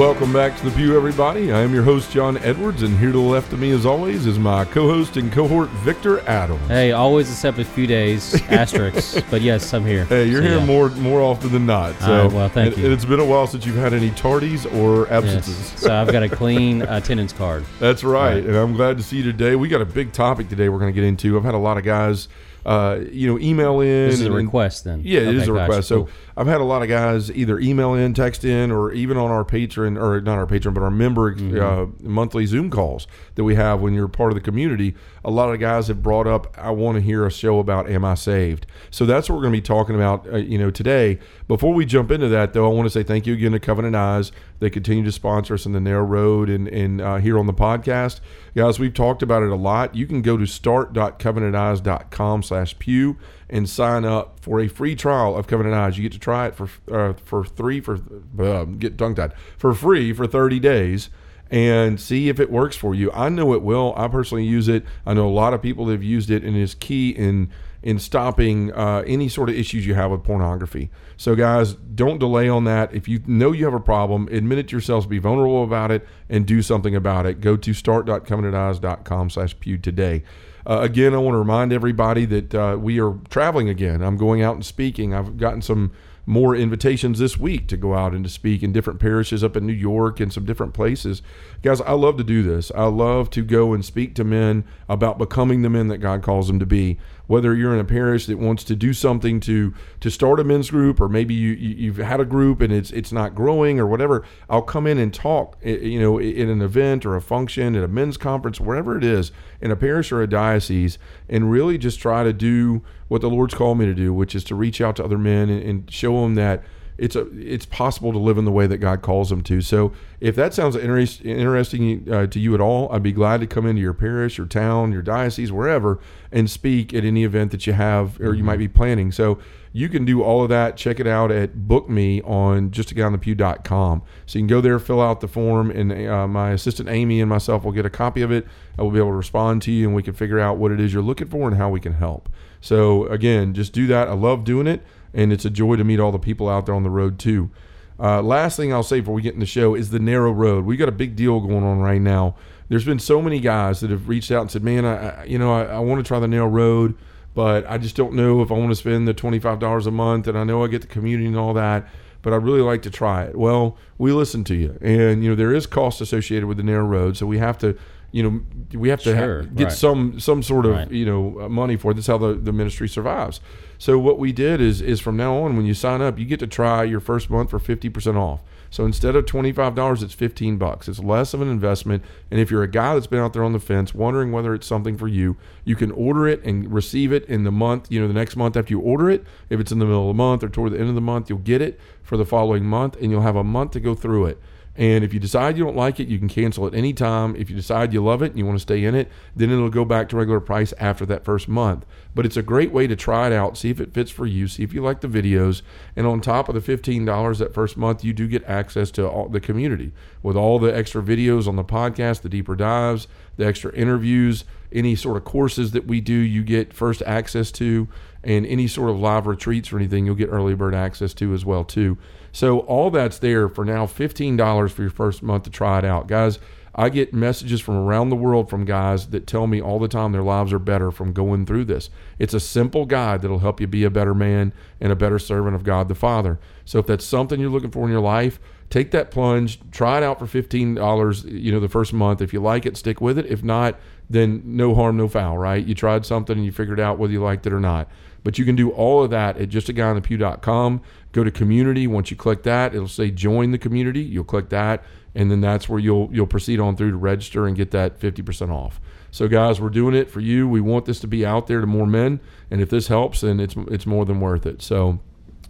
Welcome 0.00 0.32
back 0.32 0.56
to 0.56 0.64
the 0.64 0.70
Pew, 0.74 0.96
everybody. 0.96 1.52
I 1.52 1.60
am 1.60 1.74
your 1.74 1.82
host, 1.82 2.10
John 2.10 2.38
Edwards, 2.38 2.80
and 2.80 2.96
here 2.98 3.08
to 3.12 3.18
the 3.18 3.18
left 3.18 3.52
of 3.52 3.58
me, 3.58 3.70
as 3.72 3.84
always, 3.84 4.24
is 4.24 4.38
my 4.38 4.64
co-host 4.64 5.18
and 5.18 5.30
cohort, 5.30 5.68
Victor 5.84 6.20
Adams. 6.26 6.66
Hey, 6.68 6.92
always 6.92 7.28
except 7.30 7.58
a 7.58 7.66
few 7.66 7.86
days, 7.86 8.34
asterisks. 8.48 9.20
but 9.30 9.42
yes, 9.42 9.74
I'm 9.74 9.84
here. 9.84 10.06
Hey, 10.06 10.24
you're 10.26 10.40
So, 10.40 10.48
here 10.48 10.58
yeah. 10.58 10.64
more 10.64 10.88
more 10.88 11.20
often 11.20 11.52
than 11.52 11.66
not. 11.66 12.00
So, 12.00 12.22
right, 12.24 12.32
well, 12.32 12.48
thank 12.48 12.68
and- 12.68 12.78
you. 12.78 12.84
and 12.86 12.94
it's 12.94 13.04
been 13.04 13.20
a 13.20 13.24
while 13.26 13.46
since 13.46 13.66
you've 13.66 13.76
had 13.76 13.92
any 13.92 14.08
tardies 14.12 14.64
or 14.74 15.02
Yes. 15.06 15.22
absences. 15.22 15.56
so 15.78 15.94
I've 15.94 16.10
got 16.10 16.22
a 16.22 16.28
clean 16.34 16.80
attendance 16.80 17.34
card. 17.34 17.66
That's 17.78 18.02
right. 18.02 18.36
Right. 18.36 18.44
And 18.46 18.56
I'm 18.56 18.72
glad 18.72 18.96
to 18.96 19.02
see 19.02 19.18
you 19.18 19.22
today. 19.22 19.54
We 19.54 19.68
got 19.68 19.82
a 19.82 19.86
big 19.86 20.12
topic 20.14 20.48
today 20.48 20.70
we're 20.70 20.78
going 20.78 20.92
to 20.94 20.98
get 20.98 21.06
into. 21.06 21.36
I've 21.36 21.44
had 21.44 21.52
a 21.54 21.58
lot 21.58 21.76
of 21.76 21.84
guys, 21.84 22.28
uh, 22.66 22.98
you 23.10 23.26
know, 23.32 23.38
email 23.40 23.80
in. 23.80 24.08
This 24.10 24.20
is 24.20 24.26
a 24.26 24.32
request 24.32 24.84
then. 24.84 25.02
Yeah, 25.04 25.20
it 25.20 25.34
is 25.34 25.42
Okay, 25.48 25.50
a 25.50 25.54
request. 25.62 25.88
So 25.88 26.04
Cool. 26.04 26.10
I've 26.36 26.46
had 26.46 26.60
a 26.60 26.64
lot 26.64 26.82
of 26.82 26.88
guys 26.88 27.30
either 27.32 27.58
email 27.58 27.94
in, 27.94 28.14
text 28.14 28.44
in, 28.44 28.70
or 28.70 28.92
even 28.92 29.16
on 29.16 29.30
our 29.30 29.44
Patreon, 29.44 30.00
or 30.00 30.20
not 30.20 30.38
our 30.38 30.46
Patreon, 30.46 30.74
but 30.74 30.82
our 30.82 30.90
member 30.90 31.34
Mm-hmm. 31.34 31.60
uh, 31.60 31.86
monthly 32.08 32.46
Zoom 32.46 32.70
calls 32.70 33.06
that 33.34 33.44
we 33.44 33.54
have 33.54 33.80
when 33.80 33.92
you're 33.94 34.08
part 34.08 34.30
of 34.32 34.34
the 34.34 34.40
community. 34.40 34.94
A 35.24 35.30
lot 35.30 35.52
of 35.52 35.60
guys 35.60 35.88
have 35.88 36.02
brought 36.02 36.26
up, 36.26 36.56
I 36.58 36.70
want 36.70 36.96
to 36.96 37.02
hear 37.02 37.26
a 37.26 37.30
show 37.30 37.58
about 37.58 37.90
Am 37.90 38.04
I 38.04 38.14
Saved? 38.14 38.64
So 38.90 39.04
that's 39.04 39.28
what 39.28 39.36
we're 39.36 39.42
going 39.42 39.52
to 39.52 39.58
be 39.58 39.62
talking 39.62 39.94
about, 39.94 40.26
uh, 40.32 40.36
you 40.38 40.56
know, 40.58 40.70
today. 40.70 41.18
Before 41.46 41.74
we 41.74 41.84
jump 41.84 42.10
into 42.10 42.28
that, 42.28 42.52
though, 42.54 42.64
I 42.70 42.72
want 42.74 42.86
to 42.86 42.90
say 42.90 43.02
thank 43.02 43.26
you 43.26 43.34
again 43.34 43.52
to 43.52 43.60
Covenant 43.60 43.94
Eyes. 43.96 44.32
They 44.60 44.70
continue 44.70 45.04
to 45.04 45.12
sponsor 45.12 45.54
us 45.54 45.66
in 45.66 45.72
the 45.72 45.80
narrow 45.80 46.04
road 46.04 46.48
and, 46.48 46.68
and 46.68 47.00
uh, 47.00 47.16
here 47.16 47.38
on 47.38 47.46
the 47.46 47.52
podcast. 47.54 48.20
Guys, 48.54 48.78
we've 48.78 48.94
talked 48.94 49.22
about 49.22 49.42
it 49.42 49.50
a 49.50 49.56
lot. 49.56 49.94
You 49.94 50.06
can 50.06 50.22
go 50.22 50.36
to 50.36 50.46
start.covenanteyes.com 50.46 52.42
slash 52.50 52.76
pew 52.80 53.16
and 53.48 53.68
sign 53.68 54.04
up 54.04 54.40
for 54.40 54.60
a 54.60 54.66
free 54.66 54.96
trial 54.96 55.36
of 55.36 55.46
Covenant 55.46 55.74
Eyes. 55.74 55.96
You 55.96 56.02
get 56.02 56.12
to 56.12 56.18
try 56.18 56.48
it 56.48 56.54
for 56.56 56.68
uh, 56.90 57.14
for 57.24 57.44
three 57.44 57.80
for 57.80 58.00
uh, 58.38 58.64
get 58.64 58.98
tongue 58.98 59.14
tied 59.14 59.32
for 59.56 59.72
free 59.72 60.12
for 60.12 60.26
30 60.26 60.58
days 60.58 61.10
and 61.48 62.00
see 62.00 62.28
if 62.28 62.40
it 62.40 62.50
works 62.50 62.76
for 62.76 62.94
you. 62.94 63.10
I 63.12 63.28
know 63.28 63.54
it 63.54 63.62
will. 63.62 63.94
I 63.96 64.08
personally 64.08 64.44
use 64.44 64.68
it. 64.68 64.84
I 65.06 65.14
know 65.14 65.28
a 65.28 65.30
lot 65.30 65.54
of 65.54 65.62
people 65.62 65.86
that 65.86 65.92
have 65.92 66.02
used 66.02 66.30
it 66.30 66.42
and 66.42 66.56
it 66.56 66.60
is 66.60 66.74
key 66.74 67.10
in 67.10 67.50
in 67.82 67.98
stopping 67.98 68.72
uh, 68.72 69.02
any 69.06 69.28
sort 69.28 69.48
of 69.48 69.54
issues 69.54 69.86
you 69.86 69.94
have 69.94 70.10
with 70.10 70.22
pornography. 70.22 70.90
So 71.16 71.34
guys, 71.34 71.74
don't 71.74 72.18
delay 72.18 72.48
on 72.48 72.64
that. 72.64 72.94
If 72.94 73.08
you 73.08 73.22
know 73.26 73.52
you 73.52 73.64
have 73.64 73.74
a 73.74 73.80
problem, 73.80 74.28
admit 74.30 74.58
it 74.58 74.68
to 74.68 74.72
yourselves, 74.72 75.06
be 75.06 75.18
vulnerable 75.18 75.64
about 75.64 75.90
it, 75.90 76.06
and 76.28 76.46
do 76.46 76.62
something 76.62 76.94
about 76.94 77.26
it. 77.26 77.40
Go 77.40 77.56
to 77.56 77.72
start.covenanteyes.com 77.72 79.30
slash 79.30 79.58
pew 79.60 79.78
today. 79.78 80.22
Uh, 80.66 80.80
again, 80.82 81.14
I 81.14 81.18
want 81.18 81.34
to 81.34 81.38
remind 81.38 81.72
everybody 81.72 82.26
that 82.26 82.54
uh, 82.54 82.76
we 82.78 83.00
are 83.00 83.18
traveling 83.30 83.68
again. 83.68 84.02
I'm 84.02 84.16
going 84.16 84.42
out 84.42 84.56
and 84.56 84.64
speaking. 84.64 85.14
I've 85.14 85.38
gotten 85.38 85.62
some 85.62 85.92
more 86.26 86.54
invitations 86.54 87.18
this 87.18 87.38
week 87.38 87.66
to 87.66 87.76
go 87.76 87.94
out 87.94 88.14
and 88.14 88.22
to 88.24 88.30
speak 88.30 88.62
in 88.62 88.72
different 88.72 89.00
parishes 89.00 89.42
up 89.42 89.56
in 89.56 89.66
New 89.66 89.72
York 89.72 90.20
and 90.20 90.32
some 90.32 90.44
different 90.44 90.74
places. 90.74 91.22
Guys, 91.62 91.80
I 91.80 91.92
love 91.92 92.18
to 92.18 92.24
do 92.24 92.42
this. 92.42 92.70
I 92.74 92.84
love 92.84 93.30
to 93.30 93.42
go 93.42 93.72
and 93.72 93.84
speak 93.84 94.14
to 94.14 94.24
men 94.24 94.64
about 94.88 95.18
becoming 95.18 95.62
the 95.62 95.70
men 95.70 95.88
that 95.88 95.98
God 95.98 96.22
calls 96.22 96.46
them 96.46 96.58
to 96.60 96.66
be. 96.66 96.98
Whether 97.30 97.54
you're 97.54 97.72
in 97.72 97.78
a 97.78 97.84
parish 97.84 98.26
that 98.26 98.38
wants 98.40 98.64
to 98.64 98.74
do 98.74 98.92
something 98.92 99.38
to 99.40 99.72
to 100.00 100.10
start 100.10 100.40
a 100.40 100.44
men's 100.44 100.68
group, 100.68 101.00
or 101.00 101.08
maybe 101.08 101.32
you, 101.32 101.50
you 101.52 101.76
you've 101.76 101.98
had 101.98 102.18
a 102.18 102.24
group 102.24 102.60
and 102.60 102.72
it's 102.72 102.90
it's 102.90 103.12
not 103.12 103.36
growing 103.36 103.78
or 103.78 103.86
whatever, 103.86 104.24
I'll 104.48 104.62
come 104.62 104.88
in 104.88 104.98
and 104.98 105.14
talk. 105.14 105.56
eh, 105.62 105.76
You 105.76 106.00
know, 106.00 106.18
in 106.18 106.48
an 106.48 106.60
event 106.60 107.06
or 107.06 107.14
a 107.14 107.20
function, 107.22 107.76
at 107.76 107.84
a 107.84 107.88
men's 107.88 108.16
conference, 108.16 108.58
wherever 108.58 108.98
it 108.98 109.04
is, 109.04 109.30
in 109.60 109.70
a 109.70 109.76
parish 109.76 110.10
or 110.10 110.20
a 110.20 110.26
diocese, 110.26 110.98
and 111.28 111.52
really 111.52 111.78
just 111.78 112.00
try 112.00 112.24
to 112.24 112.32
do 112.32 112.82
what 113.06 113.20
the 113.20 113.30
Lord's 113.30 113.54
called 113.54 113.78
me 113.78 113.86
to 113.86 113.94
do, 113.94 114.12
which 114.12 114.34
is 114.34 114.42
to 114.44 114.56
reach 114.56 114.80
out 114.80 114.96
to 114.96 115.04
other 115.04 115.18
men 115.18 115.48
and, 115.50 115.62
and 115.62 115.90
show 115.90 116.22
them 116.22 116.34
that 116.34 116.64
it's 117.00 117.16
a 117.16 117.26
it's 117.38 117.64
possible 117.64 118.12
to 118.12 118.18
live 118.18 118.36
in 118.36 118.44
the 118.44 118.52
way 118.52 118.66
that 118.66 118.78
God 118.78 119.00
calls 119.00 119.30
them 119.30 119.42
to. 119.44 119.62
So 119.62 119.92
if 120.20 120.36
that 120.36 120.52
sounds 120.52 120.76
interest, 120.76 121.24
interesting 121.24 122.06
uh, 122.12 122.26
to 122.26 122.38
you 122.38 122.54
at 122.54 122.60
all, 122.60 122.92
I'd 122.92 123.02
be 123.02 123.12
glad 123.12 123.40
to 123.40 123.46
come 123.46 123.66
into 123.66 123.80
your 123.80 123.94
parish, 123.94 124.36
your 124.36 124.46
town, 124.46 124.92
your 124.92 125.00
diocese, 125.00 125.50
wherever, 125.50 125.98
and 126.30 126.48
speak 126.48 126.92
at 126.92 127.02
any 127.04 127.24
event 127.24 127.52
that 127.52 127.66
you 127.66 127.72
have 127.72 128.20
or 128.20 128.34
you 128.34 128.44
might 128.44 128.58
be 128.58 128.68
planning. 128.68 129.10
So 129.12 129.38
you 129.72 129.88
can 129.88 130.04
do 130.04 130.22
all 130.22 130.42
of 130.42 130.50
that. 130.50 130.76
Check 130.76 131.00
it 131.00 131.06
out 131.06 131.30
at 131.30 131.66
book 131.66 131.88
me 131.88 132.20
on 132.22 132.70
justaguyonthepew.com. 132.70 134.02
So 134.26 134.38
you 134.38 134.42
can 134.42 134.48
go 134.48 134.60
there, 134.60 134.78
fill 134.78 135.00
out 135.00 135.20
the 135.20 135.28
form, 135.28 135.70
and 135.70 135.92
uh, 136.06 136.28
my 136.28 136.50
assistant 136.50 136.90
Amy 136.90 137.20
and 137.20 137.30
myself 137.30 137.64
will 137.64 137.72
get 137.72 137.86
a 137.86 137.90
copy 137.90 138.20
of 138.20 138.30
it. 138.30 138.46
I 138.78 138.82
will 138.82 138.90
be 138.90 138.98
able 138.98 139.10
to 139.10 139.14
respond 139.14 139.62
to 139.62 139.72
you, 139.72 139.86
and 139.86 139.96
we 139.96 140.02
can 140.02 140.12
figure 140.12 140.38
out 140.38 140.58
what 140.58 140.70
it 140.70 140.80
is 140.80 140.92
you're 140.92 141.02
looking 141.02 141.28
for 141.28 141.48
and 141.48 141.56
how 141.56 141.70
we 141.70 141.80
can 141.80 141.94
help. 141.94 142.28
So 142.60 143.06
again, 143.06 143.54
just 143.54 143.72
do 143.72 143.86
that. 143.86 144.08
I 144.08 144.12
love 144.12 144.44
doing 144.44 144.66
it, 144.66 144.82
and 145.14 145.32
it's 145.32 145.44
a 145.44 145.50
joy 145.50 145.76
to 145.76 145.84
meet 145.84 146.00
all 146.00 146.12
the 146.12 146.18
people 146.18 146.48
out 146.48 146.66
there 146.66 146.74
on 146.74 146.82
the 146.82 146.90
road 146.90 147.18
too. 147.18 147.50
Uh, 147.98 148.22
last 148.22 148.56
thing 148.56 148.72
I'll 148.72 148.82
say 148.82 149.00
before 149.00 149.14
we 149.14 149.22
get 149.22 149.34
in 149.34 149.40
the 149.40 149.46
show 149.46 149.74
is 149.74 149.90
the 149.90 149.98
narrow 149.98 150.32
road. 150.32 150.64
We 150.64 150.76
got 150.76 150.88
a 150.88 150.92
big 150.92 151.16
deal 151.16 151.38
going 151.40 151.64
on 151.64 151.80
right 151.80 152.00
now. 152.00 152.34
There's 152.70 152.84
been 152.84 152.98
so 152.98 153.20
many 153.20 153.40
guys 153.40 153.80
that 153.80 153.90
have 153.90 154.08
reached 154.08 154.30
out 154.30 154.42
and 154.42 154.50
said, 154.50 154.62
"Man, 154.62 154.84
I, 154.84 155.22
I 155.22 155.24
you 155.24 155.38
know 155.38 155.52
I, 155.52 155.64
I 155.64 155.78
want 155.80 156.02
to 156.04 156.08
try 156.08 156.18
the 156.18 156.28
narrow 156.28 156.46
road, 156.48 156.94
but 157.34 157.68
I 157.68 157.76
just 157.78 157.96
don't 157.96 158.14
know 158.14 158.40
if 158.42 158.50
I 158.50 158.54
want 158.54 158.70
to 158.70 158.76
spend 158.76 159.06
the 159.06 159.12
twenty 159.14 159.38
five 159.38 159.58
dollars 159.58 159.86
a 159.86 159.90
month, 159.90 160.28
and 160.28 160.38
I 160.38 160.44
know 160.44 160.64
I 160.64 160.68
get 160.68 160.80
the 160.80 160.86
community 160.86 161.26
and 161.26 161.36
all 161.36 161.52
that." 161.54 161.86
But 162.22 162.34
I'd 162.34 162.42
really 162.44 162.60
like 162.60 162.82
to 162.82 162.90
try 162.90 163.24
it. 163.24 163.34
Well, 163.34 163.78
we 163.96 164.12
listen 164.12 164.44
to 164.44 164.54
you, 164.54 164.78
and 164.82 165.24
you 165.24 165.30
know 165.30 165.34
there 165.36 165.54
is 165.54 165.66
cost 165.66 166.00
associated 166.02 166.46
with 166.46 166.58
the 166.58 166.62
narrow 166.62 166.84
road, 166.84 167.16
so 167.16 167.24
we 167.26 167.38
have 167.38 167.56
to, 167.58 167.76
you 168.12 168.22
know, 168.22 168.78
we 168.78 168.90
have 168.90 169.02
to 169.04 169.16
ha- 169.16 169.48
get 169.54 169.64
right. 169.64 169.72
some 169.72 170.20
some 170.20 170.42
sort 170.42 170.66
of 170.66 170.72
Right. 170.72 170.90
you 170.90 171.06
know 171.06 171.48
money 171.48 171.76
for 171.76 171.90
it. 171.92 171.94
That's 171.94 172.06
how 172.06 172.18
the, 172.18 172.34
the 172.34 172.52
ministry 172.52 172.88
survives. 172.88 173.40
So 173.80 173.98
what 173.98 174.18
we 174.18 174.30
did 174.30 174.60
is 174.60 174.82
is 174.82 175.00
from 175.00 175.16
now 175.16 175.38
on, 175.38 175.56
when 175.56 175.64
you 175.64 175.72
sign 175.72 176.02
up, 176.02 176.18
you 176.18 176.26
get 176.26 176.38
to 176.40 176.46
try 176.46 176.84
your 176.84 177.00
first 177.00 177.30
month 177.30 177.48
for 177.48 177.58
fifty 177.58 177.88
percent 177.88 178.18
off. 178.18 178.42
So 178.68 178.84
instead 178.84 179.16
of 179.16 179.24
twenty 179.24 179.52
five 179.52 179.74
dollars, 179.74 180.02
it's 180.02 180.12
fifteen 180.12 180.58
bucks. 180.58 180.86
It's 180.86 180.98
less 180.98 181.32
of 181.32 181.40
an 181.40 181.48
investment. 181.48 182.04
And 182.30 182.38
if 182.38 182.50
you're 182.50 182.62
a 182.62 182.68
guy 182.68 182.92
that's 182.92 183.06
been 183.06 183.20
out 183.20 183.32
there 183.32 183.42
on 183.42 183.54
the 183.54 183.58
fence, 183.58 183.94
wondering 183.94 184.32
whether 184.32 184.52
it's 184.52 184.66
something 184.66 184.98
for 184.98 185.08
you, 185.08 185.38
you 185.64 185.76
can 185.76 185.92
order 185.92 186.28
it 186.28 186.44
and 186.44 186.70
receive 186.70 187.10
it 187.10 187.24
in 187.24 187.44
the 187.44 187.50
month. 187.50 187.90
You 187.90 188.02
know, 188.02 188.06
the 188.06 188.12
next 188.12 188.36
month 188.36 188.54
after 188.54 188.74
you 188.74 188.80
order 188.80 189.08
it. 189.08 189.24
If 189.48 189.60
it's 189.60 189.72
in 189.72 189.78
the 189.78 189.86
middle 189.86 190.10
of 190.10 190.14
the 190.14 190.22
month 190.22 190.44
or 190.44 190.50
toward 190.50 190.72
the 190.72 190.78
end 190.78 190.90
of 190.90 190.94
the 190.94 191.00
month, 191.00 191.30
you'll 191.30 191.38
get 191.38 191.62
it 191.62 191.80
for 192.02 192.18
the 192.18 192.26
following 192.26 192.66
month, 192.66 192.96
and 193.00 193.10
you'll 193.10 193.22
have 193.22 193.34
a 193.34 193.42
month 193.42 193.70
to 193.70 193.80
go 193.80 193.94
through 193.94 194.26
it. 194.26 194.38
And 194.80 195.04
if 195.04 195.12
you 195.12 195.20
decide 195.20 195.58
you 195.58 195.64
don't 195.64 195.76
like 195.76 196.00
it, 196.00 196.08
you 196.08 196.18
can 196.18 196.28
cancel 196.28 196.66
at 196.66 196.74
any 196.74 196.94
time. 196.94 197.36
If 197.36 197.50
you 197.50 197.54
decide 197.54 197.92
you 197.92 198.02
love 198.02 198.22
it 198.22 198.30
and 198.30 198.38
you 198.38 198.46
want 198.46 198.56
to 198.56 198.62
stay 198.62 198.82
in 198.82 198.94
it, 198.94 199.10
then 199.36 199.50
it'll 199.50 199.68
go 199.68 199.84
back 199.84 200.08
to 200.08 200.16
regular 200.16 200.40
price 200.40 200.72
after 200.78 201.04
that 201.04 201.22
first 201.22 201.48
month. 201.48 201.84
But 202.14 202.24
it's 202.24 202.38
a 202.38 202.42
great 202.42 202.72
way 202.72 202.86
to 202.86 202.96
try 202.96 203.26
it 203.26 203.32
out, 203.34 203.58
see 203.58 203.68
if 203.68 203.78
it 203.78 203.92
fits 203.92 204.10
for 204.10 204.24
you, 204.24 204.48
see 204.48 204.62
if 204.62 204.72
you 204.72 204.82
like 204.82 205.02
the 205.02 205.06
videos. 205.06 205.60
And 205.96 206.06
on 206.06 206.22
top 206.22 206.48
of 206.48 206.54
the 206.54 206.62
$15 206.62 207.38
that 207.38 207.52
first 207.52 207.76
month, 207.76 208.02
you 208.02 208.14
do 208.14 208.26
get 208.26 208.42
access 208.44 208.90
to 208.92 209.06
all 209.06 209.28
the 209.28 209.38
community 209.38 209.92
with 210.22 210.34
all 210.34 210.58
the 210.58 210.74
extra 210.74 211.02
videos 211.02 211.46
on 211.46 211.56
the 211.56 211.64
podcast, 211.64 212.22
the 212.22 212.30
deeper 212.30 212.56
dives, 212.56 213.06
the 213.36 213.44
extra 213.44 213.70
interviews, 213.74 214.44
any 214.72 214.96
sort 214.96 215.18
of 215.18 215.24
courses 215.26 215.72
that 215.72 215.86
we 215.86 216.00
do, 216.00 216.14
you 216.14 216.42
get 216.42 216.72
first 216.72 217.02
access 217.02 217.52
to, 217.52 217.86
and 218.24 218.46
any 218.46 218.66
sort 218.66 218.88
of 218.88 218.98
live 218.98 219.26
retreats 219.26 219.74
or 219.74 219.76
anything, 219.76 220.06
you'll 220.06 220.14
get 220.14 220.30
early 220.30 220.54
bird 220.54 220.74
access 220.74 221.12
to 221.12 221.34
as 221.34 221.44
well 221.44 221.64
too. 221.64 221.98
So 222.32 222.60
all 222.60 222.90
that's 222.90 223.18
there 223.18 223.48
for 223.48 223.64
now 223.64 223.86
$15 223.86 224.70
for 224.70 224.82
your 224.82 224.90
first 224.90 225.22
month 225.22 225.44
to 225.44 225.50
try 225.50 225.78
it 225.78 225.84
out. 225.84 226.06
Guys, 226.06 226.38
I 226.74 226.88
get 226.88 227.12
messages 227.12 227.60
from 227.60 227.76
around 227.76 228.10
the 228.10 228.16
world 228.16 228.48
from 228.48 228.64
guys 228.64 229.08
that 229.08 229.26
tell 229.26 229.46
me 229.46 229.60
all 229.60 229.78
the 229.78 229.88
time 229.88 230.12
their 230.12 230.22
lives 230.22 230.52
are 230.52 230.60
better 230.60 230.90
from 230.90 231.12
going 231.12 231.44
through 231.44 231.64
this. 231.64 231.90
It's 232.18 232.34
a 232.34 232.40
simple 232.40 232.86
guide 232.86 233.22
that'll 233.22 233.40
help 233.40 233.60
you 233.60 233.66
be 233.66 233.84
a 233.84 233.90
better 233.90 234.14
man 234.14 234.52
and 234.80 234.92
a 234.92 234.96
better 234.96 235.18
servant 235.18 235.56
of 235.56 235.64
God 235.64 235.88
the 235.88 235.94
Father. 235.94 236.38
So 236.64 236.78
if 236.78 236.86
that's 236.86 237.04
something 237.04 237.40
you're 237.40 237.50
looking 237.50 237.72
for 237.72 237.84
in 237.84 237.90
your 237.90 238.00
life, 238.00 238.38
take 238.70 238.92
that 238.92 239.10
plunge, 239.10 239.58
try 239.72 239.96
it 239.98 240.04
out 240.04 240.20
for 240.20 240.26
$15, 240.26 241.24
you 241.30 241.50
know, 241.50 241.60
the 241.60 241.68
first 241.68 241.92
month. 241.92 242.22
If 242.22 242.32
you 242.32 242.40
like 242.40 242.64
it, 242.64 242.76
stick 242.76 243.00
with 243.00 243.18
it. 243.18 243.26
If 243.26 243.42
not, 243.42 243.78
then 244.08 244.42
no 244.44 244.74
harm, 244.74 244.96
no 244.96 245.08
foul, 245.08 245.38
right? 245.38 245.64
You 245.64 245.74
tried 245.74 246.06
something 246.06 246.36
and 246.36 246.46
you 246.46 246.52
figured 246.52 246.80
out 246.80 246.98
whether 246.98 247.12
you 247.12 247.22
liked 247.22 247.46
it 247.46 247.52
or 247.52 247.60
not. 247.60 247.88
But 248.22 248.38
you 248.38 248.44
can 248.44 248.56
do 248.56 248.70
all 248.70 249.02
of 249.02 249.10
that 249.10 249.36
at 249.38 249.48
justaguyonthepew.com. 249.48 250.82
Go 251.12 251.24
to 251.24 251.30
community. 251.30 251.86
Once 251.86 252.10
you 252.10 252.16
click 252.16 252.42
that, 252.42 252.74
it'll 252.74 252.88
say 252.88 253.10
join 253.10 253.50
the 253.50 253.58
community. 253.58 254.02
You'll 254.02 254.24
click 254.24 254.50
that, 254.50 254.84
and 255.14 255.30
then 255.30 255.40
that's 255.40 255.68
where 255.68 255.78
you'll 255.78 256.10
you'll 256.12 256.26
proceed 256.26 256.60
on 256.60 256.76
through 256.76 256.90
to 256.90 256.96
register 256.96 257.46
and 257.46 257.56
get 257.56 257.70
that 257.70 257.98
50% 257.98 258.50
off. 258.50 258.80
So 259.10 259.26
guys, 259.26 259.60
we're 259.60 259.70
doing 259.70 259.94
it 259.94 260.10
for 260.10 260.20
you. 260.20 260.48
We 260.48 260.60
want 260.60 260.84
this 260.84 261.00
to 261.00 261.06
be 261.06 261.26
out 261.26 261.46
there 261.46 261.60
to 261.60 261.66
more 261.66 261.86
men, 261.86 262.20
and 262.50 262.60
if 262.60 262.70
this 262.70 262.88
helps, 262.88 263.22
then 263.22 263.40
it's 263.40 263.56
it's 263.68 263.86
more 263.86 264.04
than 264.04 264.20
worth 264.20 264.46
it. 264.46 264.62
So 264.62 265.00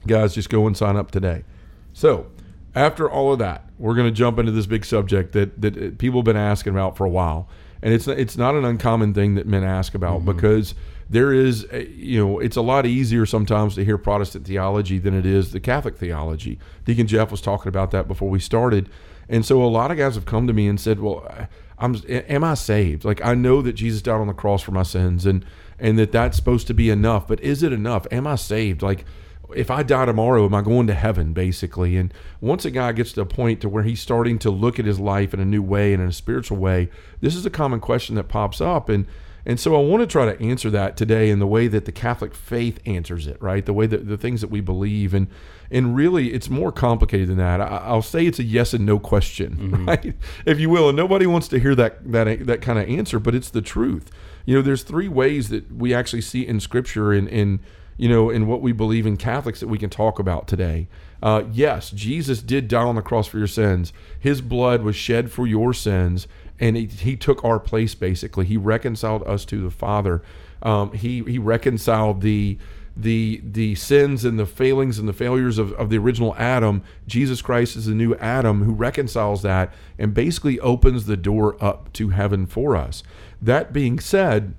guys, 0.07 0.35
just 0.35 0.49
go 0.49 0.67
and 0.67 0.77
sign 0.77 0.97
up 0.97 1.11
today. 1.11 1.45
So 1.93 2.31
after 2.75 3.11
all 3.11 3.33
of 3.33 3.39
that, 3.41 3.65
we're 3.79 3.95
going 3.95 4.07
to 4.07 4.15
jump 4.15 4.39
into 4.39 4.53
this 4.53 4.67
big 4.67 4.85
subject 4.85 5.33
that 5.33 5.61
that 5.61 5.77
uh, 5.77 5.91
people 5.99 6.21
have 6.21 6.25
been 6.25 6.37
asking 6.37 6.73
about 6.73 6.97
for 6.97 7.05
a 7.05 7.11
while, 7.11 7.49
and 7.83 7.93
it's 7.93 8.07
it's 8.09 8.37
not 8.37 8.55
an 8.55 8.65
uncommon 8.65 9.13
thing 9.13 9.35
that 9.35 9.47
men 9.47 9.65
ask 9.65 9.95
about 9.95 10.25
because 10.25 10.75
there 11.11 11.33
is, 11.33 11.67
a, 11.73 11.89
you 11.89 12.25
know, 12.25 12.39
it's 12.39 12.57
a 12.57 12.63
lot 12.63 12.87
easier 12.87 13.27
sometimes 13.27 13.75
to 13.75 13.85
hear 13.85 13.99
Protestant 13.99 14.47
theology 14.47 14.99
than 14.99 15.13
it 15.13 15.27
is 15.27 15.51
the 15.51 15.59
Catholic 15.59 15.97
theology. 15.97 16.59
Deacon 16.85 17.09
Jeff 17.09 17.33
was 17.33 17.41
talking 17.41 17.69
about 17.69 17.91
that 17.91 18.07
before 18.07 18.31
we 18.31 18.39
started, 18.39 18.89
and 19.29 19.45
so 19.45 19.61
a 19.63 19.67
lot 19.67 19.91
of 19.91 19.99
guys 19.99 20.15
have 20.15 20.25
come 20.25 20.47
to 20.47 20.53
me 20.53 20.69
and 20.69 20.81
said, 20.81 21.01
"Well, 21.01 21.29
I'm, 21.79 22.01
am 22.09 22.45
I 22.45 22.55
saved? 22.55 23.05
Like 23.05 23.25
I 23.25 23.35
know 23.35 23.61
that 23.61 23.73
Jesus 23.73 24.03
died 24.03 24.21
on 24.21 24.29
the 24.29 24.33
cross 24.33 24.63
for 24.63 24.71
my 24.71 24.85
sins, 24.85 25.27
and 25.27 25.45
and 25.81 25.99
that 25.99 26.13
that's 26.13 26.37
supposed 26.37 26.69
to 26.69 26.75
be 26.75 26.91
enough, 26.91 27.27
but 27.27 27.41
is 27.41 27.65
it 27.65 27.73
enough? 27.73 28.07
Am 28.11 28.27
I 28.27 28.37
saved? 28.37 28.81
Like." 28.81 29.05
if 29.57 29.69
I 29.69 29.83
die 29.83 30.05
tomorrow, 30.05 30.45
am 30.45 30.55
I 30.55 30.63
going 30.63 30.87
to 30.87 30.95
heaven, 30.95 31.33
basically? 31.33 31.97
And 31.97 32.15
once 32.41 32.65
a 32.65 32.71
guy 32.71 32.93
gets 32.93 33.13
to 33.15 33.23
a 33.23 33.27
point 33.27 33.61
to 33.63 33.69
where 33.69 33.83
he's 33.83 34.01
starting 34.01 34.39
to 34.41 34.51
look 34.51 34.79
at 34.79 34.85
his 34.85 35.01
life 35.01 35.35
in 35.35 35.41
a 35.41 35.45
new 35.45 35.61
way 35.61 35.93
and 35.93 36.01
in 36.01 36.09
a 36.09 36.13
spiritual 36.13 36.59
way, 36.59 36.89
this 37.21 37.35
is 37.35 37.45
a 37.45 37.51
common 37.51 37.81
question 37.81 38.15
that 38.15 38.29
pops 38.29 38.61
up. 38.61 38.89
And 38.89 39.07
and 39.47 39.59
so 39.59 39.75
I 39.75 39.81
want 39.81 40.03
to 40.03 40.07
try 40.07 40.27
to 40.33 40.41
answer 40.43 40.71
that 40.71 40.97
today 40.97 41.31
in 41.31 41.39
the 41.39 41.47
way 41.47 41.67
that 41.69 41.85
the 41.85 41.93
Catholic 41.93 42.35
faith 42.35 42.79
answers 42.85 43.27
it, 43.27 43.41
right? 43.41 43.65
The 43.65 43.73
way 43.73 43.87
that 43.87 44.07
the 44.07 44.19
things 44.19 44.41
that 44.41 44.51
we 44.51 44.61
believe, 44.61 45.15
and 45.15 45.29
and 45.71 45.97
really, 45.97 46.33
it's 46.33 46.51
more 46.51 46.73
complicated 46.73 47.29
than 47.29 47.39
that. 47.39 47.61
I, 47.61 47.93
will 47.93 48.03
say 48.03 48.27
it's 48.27 48.39
a 48.39 48.45
yes 48.45 48.75
and 48.75 48.85
no 48.85 48.99
question, 48.99 49.57
mm-hmm. 49.57 49.89
right, 49.89 50.15
if 50.45 50.61
you 50.61 50.69
will. 50.69 50.89
And 50.89 50.97
nobody 50.97 51.27
wants 51.27 51.49
to 51.49 51.59
hear 51.59 51.75
that 51.75 52.13
that 52.13 52.47
that 52.47 52.61
kind 52.61 52.79
of 52.79 52.89
answer, 52.89 53.19
but 53.19 53.35
it's 53.35 53.51
the 53.51 53.63
truth. 53.63 54.11
You 54.45 54.57
know, 54.57 54.63
there's 54.63 54.83
three 54.83 55.09
ways 55.09 55.49
that 55.49 55.73
we 55.73 55.95
actually 55.95 56.23
see 56.23 56.47
in 56.47 56.61
Scripture 56.61 57.13
in 57.13 57.27
in 57.29 57.61
you 57.97 58.09
know 58.09 58.31
in 58.31 58.47
what 58.47 58.61
we 58.61 58.73
believe 58.73 59.07
in 59.07 59.17
Catholics 59.17 59.61
that 59.61 59.69
we 59.69 59.79
can 59.79 59.91
talk 59.91 60.19
about 60.19 60.49
today. 60.49 60.89
Uh, 61.23 61.45
yes, 61.53 61.91
Jesus 61.91 62.41
did 62.41 62.69
die 62.69 62.83
on 62.83 62.95
the 62.95 63.03
cross 63.03 63.27
for 63.27 63.39
your 63.39 63.47
sins. 63.47 63.93
His 64.19 64.41
blood 64.41 64.83
was 64.83 64.97
shed 64.97 65.31
for 65.31 65.47
your 65.47 65.75
sins, 65.75 66.27
and 66.61 66.77
he, 66.77 66.87
he 66.87 67.17
took 67.17 67.45
our 67.45 67.59
place 67.59 67.95
basically. 67.95 68.45
He 68.45 68.57
reconciled 68.57 69.23
us 69.27 69.45
to 69.47 69.63
the 69.63 69.71
Father. 69.71 70.23
Um, 70.63 70.93
he 70.93 71.23
he 71.25 71.39
reconciled 71.39 72.21
the 72.21 72.59
the 72.97 73.41
the 73.43 73.75
sins 73.77 74.25
and 74.25 74.39
the 74.39 74.47
failings 74.47 74.99
and 74.99 75.09
the 75.09 75.15
failures 75.15 75.59
of, 75.59 75.73
of 75.73 75.89
the 75.89 75.99
original 75.99 76.35
Adam. 76.37 76.83
Jesus 77.07 77.41
Christ 77.41 77.77
is 77.77 77.87
the 77.87 77.95
new 77.95 78.15
Adam 78.17 78.63
who 78.65 78.73
reconciles 78.73 79.43
that 79.43 79.73
and 79.99 80.13
basically 80.13 80.61
opens 80.61 81.07
the 81.07 81.17
door 81.17 81.57
up 81.65 81.93
to 81.95 82.11
heaven 82.11 82.47
for 82.47 82.77
us. 82.77 83.03
That 83.41 83.73
being 83.73 83.99
said, 83.99 84.55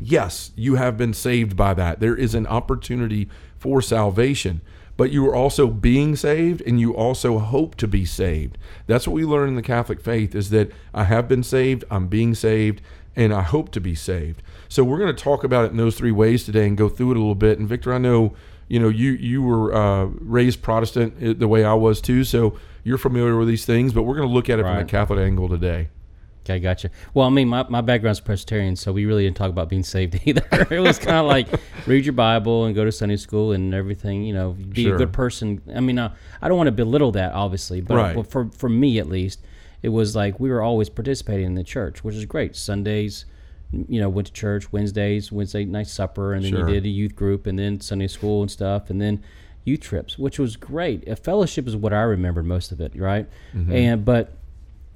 yes, 0.00 0.52
you 0.54 0.76
have 0.76 0.96
been 0.96 1.12
saved 1.12 1.56
by 1.56 1.74
that. 1.74 1.98
There 1.98 2.16
is 2.16 2.34
an 2.36 2.46
opportunity 2.46 3.28
for 3.58 3.82
salvation 3.82 4.60
but 5.02 5.10
you 5.10 5.26
are 5.26 5.34
also 5.34 5.66
being 5.66 6.14
saved 6.14 6.62
and 6.64 6.78
you 6.78 6.94
also 6.94 7.40
hope 7.40 7.74
to 7.74 7.88
be 7.88 8.04
saved. 8.04 8.56
That's 8.86 9.04
what 9.04 9.14
we 9.14 9.24
learn 9.24 9.48
in 9.48 9.56
the 9.56 9.60
Catholic 9.60 10.00
faith 10.00 10.32
is 10.32 10.50
that 10.50 10.70
I 10.94 11.02
have 11.02 11.26
been 11.26 11.42
saved, 11.42 11.82
I'm 11.90 12.06
being 12.06 12.36
saved, 12.36 12.80
and 13.16 13.34
I 13.34 13.42
hope 13.42 13.72
to 13.72 13.80
be 13.80 13.96
saved. 13.96 14.44
So 14.68 14.84
we're 14.84 15.00
going 15.00 15.12
to 15.12 15.20
talk 15.20 15.42
about 15.42 15.64
it 15.64 15.72
in 15.72 15.76
those 15.76 15.96
three 15.96 16.12
ways 16.12 16.44
today 16.44 16.68
and 16.68 16.76
go 16.76 16.88
through 16.88 17.10
it 17.10 17.16
a 17.16 17.18
little 17.18 17.34
bit. 17.34 17.58
And 17.58 17.68
Victor, 17.68 17.92
I 17.92 17.98
know 17.98 18.36
you 18.68 18.78
know 18.78 18.90
you 18.90 19.10
you 19.10 19.42
were 19.42 19.74
uh, 19.74 20.04
raised 20.20 20.62
Protestant 20.62 21.14
uh, 21.20 21.34
the 21.36 21.48
way 21.48 21.64
I 21.64 21.74
was 21.74 22.00
too, 22.00 22.22
so 22.22 22.56
you're 22.84 22.96
familiar 22.96 23.36
with 23.36 23.48
these 23.48 23.66
things. 23.66 23.92
But 23.92 24.04
we're 24.04 24.14
going 24.14 24.28
to 24.28 24.32
look 24.32 24.48
at 24.48 24.60
it 24.60 24.62
right. 24.62 24.74
from 24.74 24.82
a 24.82 24.88
Catholic 24.88 25.18
angle 25.18 25.48
today. 25.48 25.88
Okay, 26.44 26.58
gotcha. 26.58 26.90
Well, 27.14 27.26
I 27.26 27.30
mean, 27.30 27.48
my, 27.48 27.64
my 27.68 27.80
background's 27.82 28.18
Presbyterian, 28.18 28.74
so 28.74 28.92
we 28.92 29.06
really 29.06 29.24
didn't 29.24 29.36
talk 29.36 29.50
about 29.50 29.68
being 29.68 29.84
saved 29.84 30.20
either. 30.26 30.44
it 30.70 30.80
was 30.80 30.98
kind 30.98 31.18
of 31.18 31.26
like 31.26 31.46
read 31.86 32.04
your 32.04 32.14
Bible 32.14 32.64
and 32.64 32.74
go 32.74 32.84
to 32.84 32.90
Sunday 32.90 33.16
school 33.16 33.52
and 33.52 33.72
everything. 33.72 34.24
You 34.24 34.34
know, 34.34 34.50
be 34.50 34.84
sure. 34.84 34.96
a 34.96 34.98
good 34.98 35.12
person. 35.12 35.62
I 35.74 35.80
mean, 35.80 35.98
uh, 35.98 36.14
I 36.40 36.48
don't 36.48 36.56
want 36.56 36.66
to 36.66 36.72
belittle 36.72 37.12
that, 37.12 37.32
obviously, 37.32 37.80
but 37.80 37.94
right. 37.94 38.26
for 38.26 38.50
for 38.56 38.68
me 38.68 38.98
at 38.98 39.08
least, 39.08 39.40
it 39.82 39.90
was 39.90 40.16
like 40.16 40.40
we 40.40 40.50
were 40.50 40.62
always 40.62 40.88
participating 40.88 41.46
in 41.46 41.54
the 41.54 41.64
church, 41.64 42.02
which 42.02 42.16
is 42.16 42.24
great. 42.24 42.56
Sundays, 42.56 43.24
you 43.70 44.00
know, 44.00 44.08
went 44.08 44.26
to 44.26 44.32
church. 44.32 44.72
Wednesdays, 44.72 45.30
Wednesday 45.30 45.64
night 45.64 45.86
supper, 45.86 46.34
and 46.34 46.44
then 46.44 46.50
sure. 46.50 46.68
you 46.68 46.74
did 46.74 46.84
a 46.84 46.88
youth 46.88 47.14
group, 47.14 47.46
and 47.46 47.56
then 47.56 47.80
Sunday 47.80 48.08
school 48.08 48.42
and 48.42 48.50
stuff, 48.50 48.90
and 48.90 49.00
then 49.00 49.22
youth 49.64 49.80
trips, 49.80 50.18
which 50.18 50.40
was 50.40 50.56
great. 50.56 51.06
A 51.06 51.14
fellowship 51.14 51.68
is 51.68 51.76
what 51.76 51.92
I 51.92 52.02
remember 52.02 52.42
most 52.42 52.72
of 52.72 52.80
it, 52.80 52.96
right? 52.96 53.28
Mm-hmm. 53.54 53.72
And 53.72 54.04
but 54.04 54.32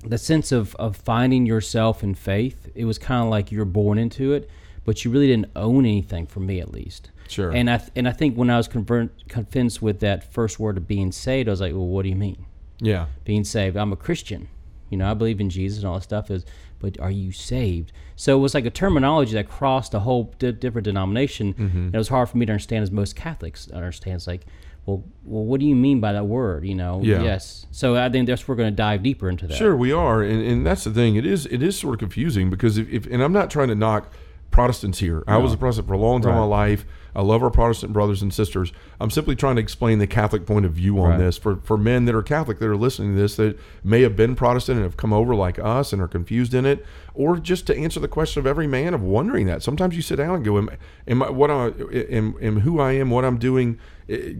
the 0.08 0.18
sense 0.18 0.52
of, 0.52 0.74
of 0.76 0.96
finding 0.96 1.46
yourself 1.46 2.02
in 2.02 2.14
faith, 2.14 2.70
it 2.74 2.84
was 2.84 2.98
kind 2.98 3.22
of 3.24 3.30
like 3.30 3.50
you're 3.50 3.64
born 3.64 3.98
into 3.98 4.32
it, 4.32 4.48
but 4.84 5.04
you 5.04 5.10
really 5.10 5.26
didn't 5.26 5.50
own 5.56 5.84
anything 5.84 6.26
for 6.26 6.40
me 6.40 6.60
at 6.60 6.72
least. 6.72 7.10
Sure. 7.28 7.50
And 7.50 7.68
I 7.68 7.78
th- 7.78 7.90
and 7.96 8.08
I 8.08 8.12
think 8.12 8.36
when 8.36 8.50
I 8.50 8.56
was 8.56 8.68
convert- 8.68 9.28
convinced 9.28 9.82
with 9.82 10.00
that 10.00 10.32
first 10.32 10.60
word 10.60 10.76
of 10.76 10.86
being 10.86 11.10
saved, 11.12 11.48
I 11.48 11.52
was 11.52 11.60
like, 11.60 11.72
well, 11.72 11.86
what 11.86 12.02
do 12.02 12.08
you 12.08 12.16
mean? 12.16 12.46
Yeah. 12.80 13.06
Being 13.24 13.44
saved. 13.44 13.76
I'm 13.76 13.92
a 13.92 13.96
Christian. 13.96 14.48
You 14.90 14.98
know, 14.98 15.10
I 15.10 15.14
believe 15.14 15.40
in 15.40 15.50
Jesus 15.50 15.78
and 15.78 15.88
all 15.88 15.94
that 15.94 16.02
stuff. 16.02 16.30
Is 16.30 16.44
but 16.78 17.00
are 17.00 17.10
you 17.10 17.32
saved? 17.32 17.90
So 18.14 18.36
it 18.36 18.40
was 18.40 18.54
like 18.54 18.66
a 18.66 18.70
terminology 18.70 19.32
that 19.32 19.48
crossed 19.48 19.94
a 19.94 20.00
whole 20.00 20.34
di- 20.38 20.52
different 20.52 20.84
denomination. 20.84 21.54
Mm-hmm. 21.54 21.78
And 21.78 21.94
it 21.94 21.98
was 21.98 22.08
hard 22.08 22.28
for 22.28 22.36
me 22.38 22.46
to 22.46 22.52
understand 22.52 22.82
as 22.82 22.90
most 22.90 23.16
Catholics 23.16 23.70
understand. 23.70 24.16
It's 24.16 24.26
like 24.26 24.46
well, 24.86 25.04
well, 25.24 25.44
what 25.44 25.58
do 25.60 25.66
you 25.66 25.74
mean 25.74 26.00
by 26.00 26.12
that 26.12 26.26
word? 26.26 26.64
You 26.64 26.76
know, 26.76 27.00
yeah. 27.02 27.22
yes. 27.22 27.66
So 27.72 27.96
I 27.96 28.08
think 28.08 28.28
that's 28.28 28.46
we're 28.46 28.54
going 28.54 28.70
to 28.70 28.76
dive 28.76 29.02
deeper 29.02 29.28
into 29.28 29.46
that. 29.48 29.56
Sure, 29.56 29.76
we 29.76 29.92
are, 29.92 30.22
and, 30.22 30.42
and 30.42 30.66
that's 30.66 30.84
the 30.84 30.92
thing. 30.92 31.16
It 31.16 31.26
is 31.26 31.46
it 31.46 31.62
is 31.62 31.78
sort 31.78 31.94
of 31.94 31.98
confusing 31.98 32.50
because 32.50 32.78
if, 32.78 32.88
if 32.88 33.06
and 33.06 33.22
I'm 33.22 33.32
not 33.32 33.50
trying 33.50 33.68
to 33.68 33.74
knock 33.74 34.12
Protestants 34.56 35.00
here. 35.00 35.22
No. 35.26 35.34
I 35.34 35.36
was 35.36 35.52
a 35.52 35.56
Protestant 35.58 35.86
for 35.86 35.92
a 35.92 35.98
long 35.98 36.22
time 36.22 36.30
right. 36.30 36.42
in 36.42 36.48
my 36.48 36.56
life. 36.56 36.86
I 37.14 37.20
love 37.20 37.42
our 37.42 37.50
Protestant 37.50 37.92
brothers 37.92 38.22
and 38.22 38.32
sisters. 38.32 38.72
I'm 39.00 39.10
simply 39.10 39.36
trying 39.36 39.56
to 39.56 39.62
explain 39.62 39.98
the 39.98 40.06
Catholic 40.06 40.46
point 40.46 40.64
of 40.64 40.72
view 40.72 40.98
on 40.98 41.10
right. 41.10 41.18
this 41.18 41.36
for, 41.36 41.56
for 41.56 41.76
men 41.76 42.04
that 42.06 42.14
are 42.14 42.22
Catholic 42.22 42.58
that 42.60 42.66
are 42.66 42.76
listening 42.76 43.14
to 43.14 43.20
this 43.20 43.36
that 43.36 43.58
may 43.84 44.02
have 44.02 44.16
been 44.16 44.34
Protestant 44.34 44.76
and 44.76 44.84
have 44.84 44.96
come 44.96 45.12
over 45.12 45.34
like 45.34 45.58
us 45.58 45.92
and 45.92 46.00
are 46.00 46.08
confused 46.08 46.54
in 46.54 46.64
it, 46.64 46.86
or 47.14 47.38
just 47.38 47.66
to 47.66 47.76
answer 47.76 48.00
the 48.00 48.08
question 48.08 48.40
of 48.40 48.46
every 48.46 48.66
man 48.66 48.94
of 48.94 49.02
wondering 49.02 49.46
that. 49.46 49.62
Sometimes 49.62 49.96
you 49.96 50.02
sit 50.02 50.16
down 50.16 50.36
and 50.36 50.44
go, 50.44 50.56
"Am, 50.56 50.70
am 51.06 51.22
I 51.22 51.30
what 51.30 51.50
I 51.50 51.66
am, 52.10 52.36
am 52.40 52.60
who 52.60 52.80
I 52.80 52.92
am, 52.92 53.10
what 53.10 53.24
I'm 53.24 53.38
doing? 53.38 53.78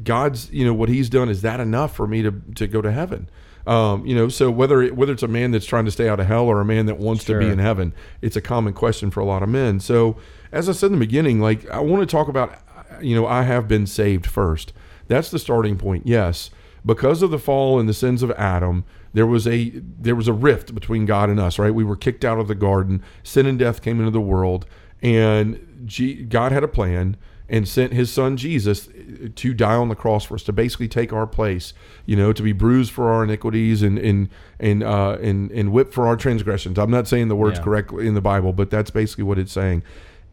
God's 0.03 0.51
you 0.53 0.65
know 0.65 0.75
what 0.75 0.89
He's 0.89 1.09
done 1.09 1.29
is 1.29 1.43
that 1.43 1.61
enough 1.61 1.95
for 1.95 2.07
me 2.07 2.23
to 2.23 2.43
to 2.55 2.67
go 2.67 2.81
to 2.83 2.93
heaven?" 2.93 3.29
Um, 3.67 4.07
you 4.07 4.15
know, 4.15 4.29
so 4.29 4.51
whether 4.51 4.81
it, 4.81 4.97
whether 4.97 5.13
it's 5.13 5.25
a 5.25 5.29
man 5.29 5.51
that's 5.51 5.67
trying 5.67 5.87
to 5.87 5.91
stay 5.91 6.09
out 6.09 6.21
of 6.21 6.27
hell 6.27 6.45
or 6.45 6.61
a 6.61 6.65
man 6.65 6.87
that 6.87 6.99
wants 6.99 7.25
sure. 7.25 7.41
to 7.41 7.47
be 7.47 7.53
in 7.53 7.59
heaven, 7.59 7.93
it's 8.23 8.37
a 8.37 8.41
common 8.41 8.73
question 8.73 9.11
for 9.11 9.21
a 9.21 9.25
lot 9.25 9.43
of 9.43 9.49
men. 9.49 9.81
So, 9.81 10.17
as 10.53 10.69
I 10.69 10.73
said 10.73 10.87
in 10.87 10.93
the 10.93 10.99
beginning, 11.05 11.41
like 11.41 11.69
I 11.69 11.81
want 11.81 12.01
to 12.03 12.07
talk 12.07 12.29
about, 12.29 12.57
you 13.01 13.17
know, 13.17 13.27
I 13.27 13.43
have 13.43 13.67
been 13.67 13.87
saved 13.87 14.27
first. 14.27 14.73
That's 15.09 15.31
the 15.31 15.41
starting 15.41 15.79
point. 15.79 16.07
Yes, 16.07 16.51
because 16.85 17.23
of 17.23 17.33
the 17.33 17.41
fall 17.41 17.81
and 17.81 17.89
the 17.89 17.95
sins 17.95 18.23
of 18.23 18.31
Adam, 18.33 18.85
there 19.15 19.27
was 19.27 19.49
a 19.49 19.71
there 19.75 20.15
was 20.15 20.29
a 20.29 20.33
rift 20.33 20.73
between 20.73 21.05
God 21.05 21.29
and 21.29 21.41
us. 21.41 21.59
Right, 21.59 21.75
we 21.75 21.85
were 21.85 21.97
kicked 21.97 22.25
out 22.25 22.39
of 22.39 22.47
the 22.47 22.55
garden. 22.55 23.03
Sin 23.25 23.47
and 23.47 23.59
death 23.59 23.83
came 23.83 23.99
into 23.99 24.13
the 24.13 24.21
world, 24.21 24.65
and 25.03 25.83
G- 25.85 26.23
God 26.23 26.53
had 26.53 26.63
a 26.63 26.69
plan 26.69 27.17
and 27.49 27.69
sent 27.69 27.93
his 27.93 28.13
son 28.13 28.37
Jesus 28.37 28.89
to 29.35 29.55
die 29.55 29.75
on 29.75 29.89
the 29.89 29.95
cross 29.95 30.25
for 30.25 30.35
us 30.35 30.43
to 30.45 30.53
basically 30.53 30.89
take 30.89 31.13
our 31.13 31.27
place 31.27 31.73
you 32.05 32.17
know 32.17 32.33
to 32.33 32.43
be 32.43 32.53
bruised 32.53 32.93
for 32.93 33.13
our 33.13 33.25
iniquities 33.25 33.83
and 33.83 33.99
and 33.99 34.29
and 34.59 34.83
uh, 34.83 35.17
and, 35.21 35.51
and 35.53 35.73
whipped 35.73 35.95
for 35.95 36.07
our 36.07 36.17
transgressions 36.17 36.79
i'm 36.79 36.91
not 36.91 37.07
saying 37.07 37.29
the 37.29 37.37
words 37.37 37.59
yeah. 37.59 37.65
correctly 37.65 38.07
in 38.07 38.15
the 38.15 38.21
bible 38.21 38.53
but 38.53 38.71
that's 38.71 38.91
basically 38.91 39.25
what 39.25 39.39
it's 39.39 39.53
saying 39.53 39.83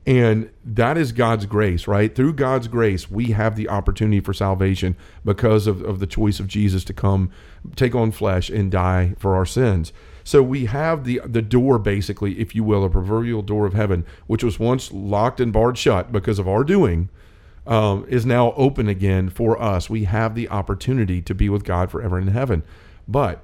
and 0.06 0.50
that 0.66 0.98
is 0.98 1.14
God's 1.14 1.46
grace, 1.46 1.88
right? 1.88 2.14
Through 2.14 2.34
God's 2.34 2.68
grace, 2.68 3.10
we 3.10 3.28
have 3.28 3.56
the 3.56 3.70
opportunity 3.70 4.20
for 4.20 4.34
salvation 4.34 4.98
because 5.24 5.66
of, 5.66 5.82
of 5.82 6.00
the 6.00 6.08
choice 6.08 6.42
of 6.42 6.48
Jesus 6.48 6.84
to 6.86 6.94
come, 6.94 7.32
take 7.78 7.96
on 7.96 8.12
flesh, 8.12 8.50
and 8.50 8.70
die 8.70 9.16
for 9.18 9.34
our 9.34 9.46
sins. 9.46 9.94
So 10.24 10.42
we 10.42 10.66
have 10.66 11.04
the 11.04 11.22
the 11.26 11.42
door, 11.42 11.80
basically, 11.80 12.40
if 12.40 12.56
you 12.56 12.64
will, 12.64 12.84
a 12.84 12.90
proverbial 12.90 13.42
door 13.42 13.66
of 13.66 13.74
heaven, 13.74 14.06
which 14.28 14.44
was 14.44 14.60
once 14.60 14.92
locked 14.92 15.40
and 15.40 15.52
barred 15.52 15.78
shut 15.78 16.12
because 16.12 16.40
of 16.40 16.48
our 16.48 16.64
doing, 16.64 17.10
um, 17.68 18.06
is 18.08 18.26
now 18.26 18.54
open 18.54 18.88
again 18.88 19.30
for 19.30 19.62
us. 19.62 19.90
We 19.90 20.06
have 20.06 20.36
the 20.36 20.50
opportunity 20.50 21.22
to 21.22 21.36
be 21.36 21.50
with 21.50 21.64
God 21.64 21.92
forever 21.92 22.18
in 22.18 22.28
heaven. 22.28 22.64
But 23.08 23.44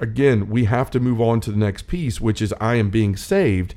again, 0.00 0.48
we 0.48 0.64
have 0.64 0.90
to 0.90 1.00
move 1.00 1.20
on 1.20 1.40
to 1.42 1.50
the 1.50 1.58
next 1.58 1.86
piece, 1.86 2.20
which 2.20 2.40
is 2.40 2.54
I 2.60 2.76
am 2.76 2.90
being 2.90 3.16
saved. 3.16 3.74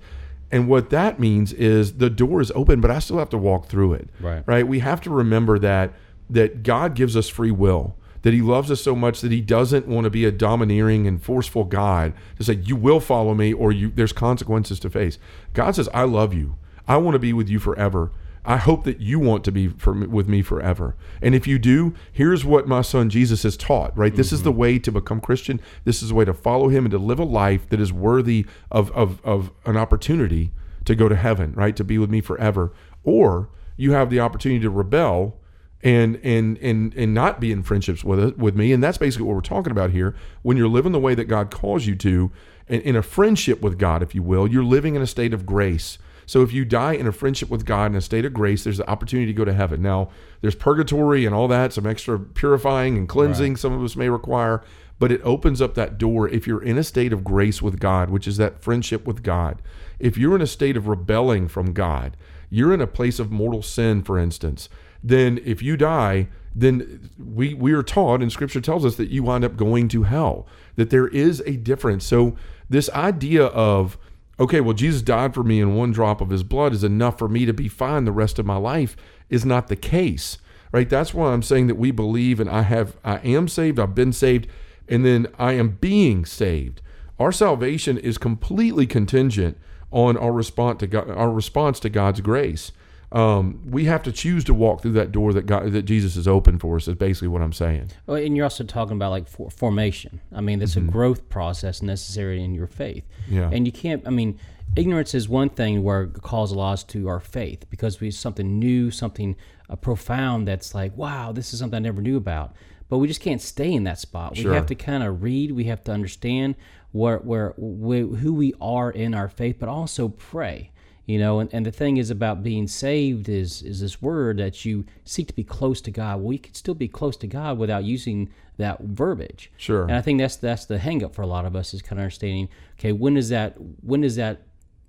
And 0.50 0.70
what 0.70 0.90
that 0.92 1.20
means 1.20 1.52
is 1.52 1.96
the 1.96 2.10
door 2.10 2.40
is 2.40 2.52
open, 2.52 2.80
but 2.80 2.90
I 2.90 3.00
still 3.00 3.18
have 3.18 3.30
to 3.32 3.38
walk 3.38 3.68
through 3.68 3.94
it. 3.94 4.10
Right. 4.20 4.44
Right. 4.46 4.66
We 4.66 4.80
have 4.80 5.02
to 5.02 5.10
remember 5.10 5.60
that 5.60 5.94
that 6.30 6.64
God 6.64 6.94
gives 6.94 7.16
us 7.16 7.30
free 7.30 7.52
will 7.52 7.96
that 8.28 8.34
he 8.34 8.42
loves 8.42 8.70
us 8.70 8.82
so 8.82 8.94
much 8.94 9.22
that 9.22 9.32
he 9.32 9.40
doesn't 9.40 9.88
want 9.88 10.04
to 10.04 10.10
be 10.10 10.26
a 10.26 10.32
domineering 10.34 11.08
and 11.08 11.24
forceful 11.24 11.64
God 11.64 12.12
to 12.36 12.44
say, 12.44 12.56
you 12.56 12.76
will 12.76 13.00
follow 13.00 13.34
me 13.34 13.54
or 13.54 13.72
you, 13.72 13.90
there's 13.90 14.12
consequences 14.12 14.82
to 14.82 14.90
face. 14.90 15.18
God 15.54 15.76
says, 15.76 15.88
I 15.94 16.04
love 16.04 16.34
you. 16.34 16.58
I 16.90 16.98
want 16.98 17.16
to 17.16 17.20
be 17.20 17.32
with 17.32 17.48
you 17.48 17.58
forever. 17.58 18.12
I 18.44 18.58
hope 18.58 18.84
that 18.84 19.00
you 19.00 19.18
want 19.18 19.46
to 19.46 19.52
be 19.54 19.70
for, 19.70 19.94
with 19.94 20.28
me 20.28 20.42
forever. 20.42 20.98
And 21.22 21.36
if 21.36 21.48
you 21.48 21.58
do, 21.58 21.94
here's 22.12 22.44
what 22.44 22.68
my 22.68 22.82
son 22.82 23.10
Jesus 23.10 23.44
has 23.44 23.56
taught, 23.56 23.98
right? 23.98 24.12
Mm-hmm. 24.12 24.18
This 24.18 24.34
is 24.34 24.44
the 24.44 24.50
mm-hmm. 24.50 24.60
way 24.60 24.80
to 24.80 24.92
become 24.92 25.22
Christian. 25.22 25.62
This 25.86 26.04
is 26.04 26.10
the 26.10 26.16
way 26.16 26.26
to 26.26 26.34
follow 26.34 26.68
him 26.68 26.84
and 26.84 26.92
to 26.92 26.98
live 26.98 27.20
a 27.20 27.24
life 27.24 27.70
that 27.70 27.80
is 27.80 27.94
worthy 27.94 28.46
of, 28.70 28.92
of, 28.92 29.22
of 29.24 29.52
an 29.64 29.78
opportunity 29.78 30.52
to 30.84 30.96
go 30.96 31.08
to 31.08 31.16
heaven, 31.16 31.54
right? 31.54 31.78
To 31.78 31.86
be 31.86 31.98
with 31.98 32.10
me 32.10 32.20
forever. 32.20 32.74
Or 33.06 33.48
you 33.78 33.94
have 33.94 34.10
the 34.10 34.20
opportunity 34.20 34.60
to 34.64 34.70
rebel 34.70 35.40
and 35.84 36.20
and 36.24 36.58
and 36.58 36.94
and 36.96 37.14
not 37.14 37.40
be 37.40 37.52
in 37.52 37.62
friendships 37.62 38.04
with 38.04 38.20
it 38.20 38.38
with 38.38 38.56
me 38.56 38.74
and 38.74 38.84
that's 38.84 38.98
basically 38.98 39.26
what 39.26 39.36
we're 39.36 39.42
talking 39.42 39.72
about 39.72 39.92
here 39.92 40.16
when 40.42 40.58
you're 40.58 40.68
living 40.68 40.92
the 40.92 41.00
way 41.00 41.14
that 41.14 41.26
god 41.26 41.52
calls 41.52 41.86
you 41.86 41.96
to 41.96 42.32
in, 42.68 42.82
in 42.82 42.96
a 42.96 43.04
friendship 43.04 43.62
with 43.62 43.78
god 43.78 44.02
if 44.02 44.16
you 44.16 44.24
will 44.24 44.48
you're 44.48 44.64
living 44.64 44.96
in 44.96 45.02
a 45.02 45.08
state 45.08 45.34
of 45.34 45.46
grace 45.46 46.00
So 46.28 46.44
if 46.44 46.52
you 46.52 46.66
die 46.66 46.94
in 46.94 47.08
a 47.08 47.14
friendship 47.14 47.50
with 47.50 47.66
God 47.66 47.92
in 47.92 47.96
a 47.96 48.02
state 48.02 48.26
of 48.26 48.34
grace, 48.34 48.66
there's 48.66 48.78
the 48.78 48.90
opportunity 48.90 49.28
to 49.28 49.38
go 49.38 49.46
to 49.46 49.54
heaven. 49.54 49.82
Now, 49.82 50.10
there's 50.42 50.56
purgatory 50.56 51.26
and 51.26 51.34
all 51.34 51.48
that, 51.48 51.72
some 51.72 51.88
extra 51.88 52.20
purifying 52.20 52.98
and 52.98 53.08
cleansing 53.08 53.54
right. 53.54 53.60
some 53.60 53.72
of 53.72 53.82
us 53.82 53.96
may 53.96 54.10
require, 54.10 54.62
but 55.00 55.10
it 55.10 55.22
opens 55.24 55.62
up 55.62 55.74
that 55.76 55.98
door 55.98 56.28
if 56.28 56.46
you're 56.46 56.62
in 56.62 56.78
a 56.78 56.84
state 56.84 57.14
of 57.14 57.24
grace 57.24 57.62
with 57.62 57.80
God, 57.80 58.10
which 58.10 58.28
is 58.28 58.36
that 58.38 58.62
friendship 58.62 59.08
with 59.08 59.24
God. 59.24 59.62
If 60.00 60.18
you're 60.18 60.36
in 60.36 60.42
a 60.42 60.48
state 60.48 60.76
of 60.76 60.88
rebelling 60.88 61.48
from 61.48 61.72
God, 61.72 62.18
you're 62.50 62.74
in 62.74 62.82
a 62.82 62.88
place 62.88 63.20
of 63.20 63.32
mortal 63.32 63.62
sin, 63.62 64.04
for 64.04 64.18
instance, 64.18 64.70
then 65.04 65.40
if 65.44 65.62
you 65.62 65.78
die, 65.78 66.28
then 66.56 67.10
we 67.18 67.54
we 67.54 67.72
are 67.74 67.84
taught 67.84 68.22
and 68.22 68.32
scripture 68.32 68.62
tells 68.62 68.84
us 68.84 68.96
that 68.96 69.10
you 69.10 69.22
wind 69.24 69.46
up 69.46 69.56
going 69.56 69.88
to 69.88 70.04
hell 70.04 70.48
that 70.76 70.90
there 70.90 71.08
is 71.08 71.42
a 71.46 71.56
difference. 71.58 72.06
So 72.06 72.36
this 72.70 72.90
idea 72.90 73.46
of 73.46 73.98
okay 74.40 74.62
well 74.62 74.74
jesus 74.74 75.02
died 75.02 75.34
for 75.34 75.44
me 75.44 75.60
and 75.60 75.76
one 75.76 75.92
drop 75.92 76.22
of 76.22 76.30
his 76.30 76.44
blood 76.44 76.74
is 76.74 76.84
enough 76.84 77.18
for 77.18 77.28
me 77.28 77.46
to 77.46 77.54
be 77.54 77.68
fine 77.68 78.06
the 78.06 78.12
rest 78.12 78.38
of 78.38 78.46
my 78.46 78.56
life 78.58 78.96
is 79.30 79.46
not 79.46 79.68
the 79.68 79.76
case 79.76 80.38
right? 80.72 80.90
That's 80.90 81.14
why 81.14 81.32
i'm 81.32 81.42
saying 81.42 81.68
that 81.68 81.76
we 81.76 81.92
believe 81.92 82.40
and 82.40 82.50
i 82.50 82.62
have 82.62 82.98
i 83.04 83.18
am 83.18 83.48
saved 83.48 83.80
i've 83.80 83.96
been 83.96 84.14
saved 84.14 84.48
and 84.88 85.06
then 85.06 85.28
i 85.38 85.54
am 85.54 85.78
being 85.82 86.26
saved. 86.26 86.82
Our 87.20 87.32
salvation 87.32 87.98
is 87.98 88.18
completely 88.18 88.86
contingent 88.86 89.58
on 89.92 90.18
our 90.18 90.32
response 90.32 90.80
to 90.80 90.88
God, 90.88 91.10
our 91.10 91.32
response 91.32 91.80
to 91.82 91.90
god's 91.90 92.22
grace 92.22 92.72
um, 93.12 93.62
we 93.66 93.86
have 93.86 94.04
to 94.04 94.12
choose 94.12 94.44
to 94.46 94.54
walk 94.54 94.82
through 94.82 94.92
that 94.94 95.12
door 95.12 95.32
that 95.32 95.46
God, 95.46 95.72
that 95.72 95.84
Jesus 95.84 96.16
has 96.16 96.28
opened 96.28 96.60
for 96.60 96.76
us. 96.76 96.88
Is 96.88 96.96
basically 96.96 97.30
what 97.30 97.42
I'm 97.42 97.54
saying. 97.54 97.92
Well, 98.06 98.18
and 98.18 98.36
you're 98.36 98.44
also 98.44 98.66
talking 98.66 98.98
about 98.98 99.12
like 99.12 99.30
for, 99.30 99.50
formation. 99.50 100.20
I 100.34 100.42
mean, 100.42 100.60
there's 100.60 100.76
mm-hmm. 100.76 100.90
a 100.90 100.92
growth 100.92 101.30
process 101.30 101.82
necessary 101.82 102.44
in 102.44 102.54
your 102.54 102.68
faith. 102.68 103.06
Yeah. 103.30 103.50
And 103.52 103.66
you 103.66 103.72
can't. 103.72 104.06
I 104.06 104.10
mean, 104.10 104.38
ignorance 104.76 105.14
is 105.14 105.30
one 105.30 105.50
thing 105.50 105.84
where 105.84 106.04
it 106.04 106.22
calls 106.22 106.52
loss 106.52 106.84
to 106.86 107.08
our 107.08 107.22
faith 107.22 107.66
because 107.70 108.02
we 108.02 108.12
something 108.12 108.60
new, 108.60 108.92
something 108.92 109.38
uh, 109.70 109.78
profound 109.78 110.48
that's 110.48 110.76
like, 110.76 110.96
wow, 110.98 111.32
this 111.32 111.54
is 111.54 111.60
something 111.60 111.78
I 111.78 111.80
never 111.80 112.02
knew 112.02 112.18
about. 112.18 112.56
But 112.90 112.98
we 112.98 113.08
just 113.08 113.22
can't 113.22 113.42
stay 113.42 113.74
in 113.74 113.84
that 113.86 114.00
spot. 114.00 114.36
Sure. 114.38 114.52
We 114.52 114.56
have 114.56 114.66
to 114.68 114.76
kind 114.76 115.04
of 115.04 115.22
read. 115.24 115.52
We 115.52 115.66
have 115.66 115.84
to 115.86 115.92
understand 115.92 116.56
where, 116.98 117.18
where, 117.20 117.54
where 117.58 118.06
who 118.06 118.34
we 118.34 118.54
are 118.60 118.92
in 118.92 119.14
our 119.14 119.30
faith, 119.30 119.58
but 119.60 119.70
also 119.70 120.10
pray 120.10 120.72
you 121.08 121.18
know? 121.18 121.40
And, 121.40 121.52
and 121.52 121.66
the 121.66 121.72
thing 121.72 121.98
is 121.98 122.12
about 122.12 122.44
being 122.44 122.68
saved 122.68 123.28
is 123.28 123.64
is 123.64 123.80
this 123.80 124.00
word 124.02 124.38
that 124.38 124.64
you 124.66 124.86
seek 125.06 125.28
to 125.30 125.34
be 125.34 125.44
close 125.44 125.82
to 125.82 125.92
god. 125.92 126.22
Well 126.22 126.34
you 126.34 126.40
can 126.40 126.54
still 126.54 126.76
be 126.76 126.88
close 126.88 127.18
to 127.18 127.28
god 127.28 127.58
without 127.58 127.84
using 127.86 128.30
that 128.58 128.82
verbiage. 128.82 129.52
Sure. 129.58 129.84
And 129.84 129.94
i 129.94 130.02
think 130.02 130.20
that's 130.20 130.36
that's 130.36 130.66
the 130.66 130.78
hangup 130.78 131.16
for 131.16 131.24
a 131.24 131.28
lot 131.28 131.46
of 131.46 131.56
us 131.56 131.74
is 131.74 131.82
kind 131.82 132.00
of 132.00 132.04
understanding 132.04 132.50
okay 132.78 132.92
when 132.92 133.16
does 133.16 133.30
that 133.30 133.56
when 133.82 134.02
does 134.02 134.18
that 134.18 134.42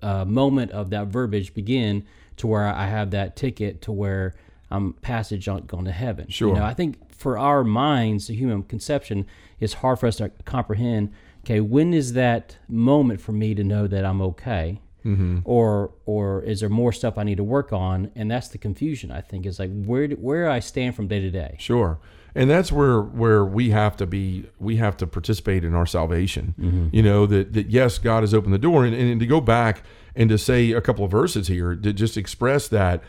uh, 0.02 0.24
moment 0.24 0.70
of 0.72 0.90
that 0.90 1.06
verbiage 1.06 1.54
begin 1.54 2.04
to 2.36 2.46
where 2.46 2.66
i 2.66 2.86
have 2.86 3.10
that 3.12 3.34
ticket 3.34 3.82
to 3.82 3.92
where 3.92 4.34
i'm 4.70 4.92
passage 4.94 5.48
on 5.48 5.66
going 5.66 5.84
to 5.84 5.92
heaven? 5.92 6.28
Sure 6.28 6.48
you 6.48 6.54
know 6.54 6.64
i 6.64 6.74
think 6.74 7.12
for 7.12 7.36
our 7.36 7.64
minds 7.64 8.28
the 8.28 8.34
human 8.34 8.62
conception 8.62 9.26
it's 9.60 9.74
hard 9.74 9.98
for 9.98 10.06
us 10.06 10.16
to 10.16 10.30
comprehend 10.44 11.12
okay 11.49 11.61
when 11.61 11.95
is 11.95 12.12
that 12.12 12.57
moment 12.69 13.21
for 13.21 13.33
me 13.33 13.55
to 13.55 13.64
know 13.64 13.87
that 13.87 14.05
i'm 14.05 14.21
okay 14.21 14.81
Mm-hmm. 15.05 15.38
or 15.45 15.93
or 16.07 16.43
is 16.43 16.61
there 16.61 16.69
more 16.69 16.93
stuff 16.93 17.17
I 17.17 17.23
need 17.23 17.37
to 17.37 17.45
work 17.45 17.73
on? 17.73 18.11
And 18.17 18.28
that's 18.28 18.49
the 18.49 18.59
confusion 18.59 19.12
I 19.12 19.21
think 19.21 19.47
is 19.47 19.59
like 19.61 19.71
where 19.73 20.09
where 20.09 20.50
I 20.50 20.59
stand 20.59 20.97
from 20.97 21.07
day 21.07 21.21
to 21.21 21.31
day. 21.31 21.55
Sure, 21.59 22.00
and 22.35 22.50
that's 22.50 22.73
where 22.73 23.00
where 23.00 23.45
we 23.45 23.71
have 23.71 23.97
to 23.99 24.07
be. 24.07 24.50
We 24.59 24.76
have 24.76 24.97
to 24.99 25.07
participate 25.07 25.64
in 25.64 25.73
our 25.73 25.87
salvation. 25.87 26.55
Mm-hmm. 26.61 26.88
You 26.93 27.02
know 27.05 27.26
that 27.26 27.52
that 27.52 27.71
yes, 27.71 27.99
God 27.99 28.23
has 28.25 28.35
opened 28.35 28.52
the 28.52 28.59
door, 28.59 28.85
and, 28.85 28.95
and 28.95 29.21
to 29.21 29.25
go 29.25 29.40
back 29.40 29.83
and 30.17 30.28
to 30.31 30.37
say 30.37 30.73
a 30.73 30.81
couple 30.81 31.05
of 31.05 31.12
verses 31.12 31.47
here 31.47 31.76
to 31.76 31.93
just 31.93 32.17
express 32.17 32.67
that 32.69 33.02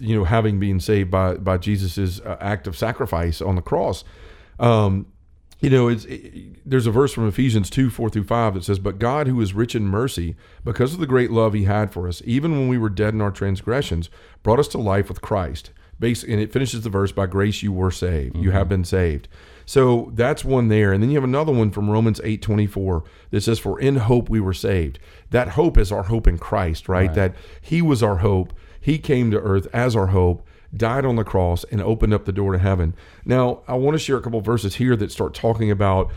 you 0.00 0.16
know 0.16 0.24
having 0.24 0.58
been 0.58 0.80
saved 0.80 1.10
by 1.10 1.34
by 1.34 1.58
Jesus's 1.58 2.20
uh, 2.22 2.38
act 2.40 2.66
of 2.66 2.76
sacrifice 2.76 3.42
on 3.42 3.54
the 3.54 3.62
cross. 3.62 4.02
Um, 4.58 5.06
you 5.60 5.70
know, 5.70 5.88
it's 5.88 6.04
it, 6.04 6.68
there's 6.68 6.86
a 6.86 6.90
verse 6.90 7.12
from 7.12 7.28
Ephesians 7.28 7.70
2 7.70 7.90
4 7.90 8.10
through 8.10 8.24
5 8.24 8.54
that 8.54 8.64
says, 8.64 8.78
But 8.78 8.98
God, 8.98 9.26
who 9.26 9.40
is 9.40 9.54
rich 9.54 9.74
in 9.74 9.86
mercy, 9.86 10.36
because 10.64 10.94
of 10.94 11.00
the 11.00 11.06
great 11.06 11.30
love 11.30 11.54
he 11.54 11.64
had 11.64 11.92
for 11.92 12.08
us, 12.08 12.22
even 12.24 12.52
when 12.52 12.68
we 12.68 12.78
were 12.78 12.90
dead 12.90 13.14
in 13.14 13.20
our 13.20 13.30
transgressions, 13.30 14.10
brought 14.42 14.58
us 14.58 14.68
to 14.68 14.78
life 14.78 15.08
with 15.08 15.20
Christ. 15.20 15.70
Basically, 15.98 16.34
and 16.34 16.42
it 16.42 16.52
finishes 16.52 16.82
the 16.82 16.90
verse, 16.90 17.12
By 17.12 17.26
grace 17.26 17.62
you 17.62 17.72
were 17.72 17.90
saved. 17.90 18.34
Mm-hmm. 18.34 18.44
You 18.44 18.50
have 18.50 18.68
been 18.68 18.84
saved. 18.84 19.28
So 19.66 20.10
that's 20.14 20.44
one 20.44 20.68
there. 20.68 20.92
And 20.92 21.02
then 21.02 21.10
you 21.10 21.16
have 21.16 21.24
another 21.24 21.52
one 21.52 21.70
from 21.70 21.90
Romans 21.90 22.20
8 22.22 22.42
24 22.42 23.04
that 23.30 23.40
says, 23.40 23.58
For 23.58 23.80
in 23.80 23.96
hope 23.96 24.28
we 24.28 24.40
were 24.40 24.52
saved. 24.52 24.98
That 25.30 25.50
hope 25.50 25.78
is 25.78 25.92
our 25.92 26.04
hope 26.04 26.26
in 26.26 26.38
Christ, 26.38 26.88
right? 26.88 27.06
right. 27.06 27.14
That 27.14 27.36
he 27.60 27.80
was 27.80 28.02
our 28.02 28.16
hope. 28.16 28.52
He 28.80 28.98
came 28.98 29.30
to 29.30 29.40
earth 29.40 29.66
as 29.72 29.96
our 29.96 30.08
hope 30.08 30.46
died 30.76 31.04
on 31.04 31.16
the 31.16 31.24
cross, 31.24 31.64
and 31.64 31.80
opened 31.80 32.14
up 32.14 32.24
the 32.24 32.32
door 32.32 32.52
to 32.52 32.58
heaven. 32.58 32.94
Now, 33.24 33.62
I 33.68 33.74
want 33.74 33.94
to 33.94 33.98
share 33.98 34.16
a 34.16 34.22
couple 34.22 34.40
verses 34.40 34.76
here 34.76 34.96
that 34.96 35.12
start 35.12 35.34
talking 35.34 35.70
about, 35.70 36.10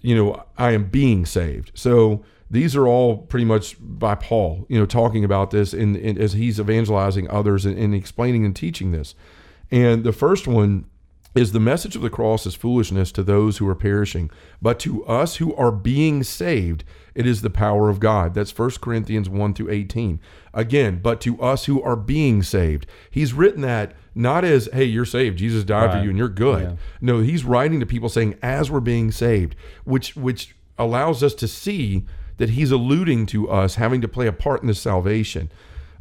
you 0.00 0.14
know, 0.14 0.44
I 0.56 0.72
am 0.72 0.84
being 0.84 1.26
saved. 1.26 1.72
So 1.74 2.24
these 2.50 2.76
are 2.76 2.86
all 2.86 3.18
pretty 3.18 3.44
much 3.44 3.76
by 3.80 4.14
Paul, 4.14 4.66
you 4.68 4.78
know, 4.78 4.86
talking 4.86 5.24
about 5.24 5.50
this 5.50 5.72
and 5.72 5.96
as 6.18 6.34
he's 6.34 6.60
evangelizing 6.60 7.28
others 7.30 7.66
and, 7.66 7.76
and 7.78 7.94
explaining 7.94 8.44
and 8.44 8.54
teaching 8.54 8.92
this. 8.92 9.14
And 9.70 10.04
the 10.04 10.12
first 10.12 10.46
one 10.46 10.86
is 11.36 11.52
the 11.52 11.60
message 11.60 11.96
of 11.96 12.02
the 12.02 12.10
cross 12.10 12.46
is 12.46 12.54
foolishness 12.54 13.12
to 13.12 13.22
those 13.22 13.58
who 13.58 13.68
are 13.68 13.74
perishing, 13.74 14.30
but 14.60 14.78
to 14.80 15.04
us 15.06 15.36
who 15.36 15.54
are 15.54 15.70
being 15.70 16.22
saved, 16.22 16.84
it 17.14 17.26
is 17.26 17.42
the 17.42 17.50
power 17.50 17.88
of 17.88 18.00
God. 18.00 18.34
That's 18.34 18.56
1 18.56 18.70
Corinthians 18.80 19.28
1 19.28 19.54
through 19.54 19.70
18. 19.70 20.20
Again, 20.54 21.00
but 21.02 21.20
to 21.22 21.40
us 21.40 21.64
who 21.66 21.82
are 21.82 21.96
being 21.96 22.42
saved. 22.42 22.86
He's 23.10 23.32
written 23.32 23.62
that 23.62 23.94
not 24.14 24.44
as, 24.44 24.68
hey, 24.72 24.84
you're 24.84 25.04
saved, 25.04 25.38
Jesus 25.38 25.64
died 25.64 25.86
right. 25.86 25.98
for 25.98 26.02
you 26.02 26.08
and 26.10 26.18
you're 26.18 26.28
good. 26.28 26.62
Yeah. 26.62 26.76
No, 27.00 27.20
he's 27.20 27.44
writing 27.44 27.80
to 27.80 27.86
people 27.86 28.08
saying, 28.08 28.36
as 28.42 28.70
we're 28.70 28.80
being 28.80 29.10
saved, 29.10 29.54
which 29.84 30.16
which 30.16 30.54
allows 30.78 31.22
us 31.22 31.34
to 31.34 31.48
see 31.48 32.04
that 32.36 32.50
he's 32.50 32.70
alluding 32.70 33.26
to 33.26 33.48
us 33.50 33.76
having 33.76 34.00
to 34.00 34.08
play 34.08 34.26
a 34.26 34.32
part 34.32 34.62
in 34.62 34.68
this 34.68 34.80
salvation. 34.80 35.50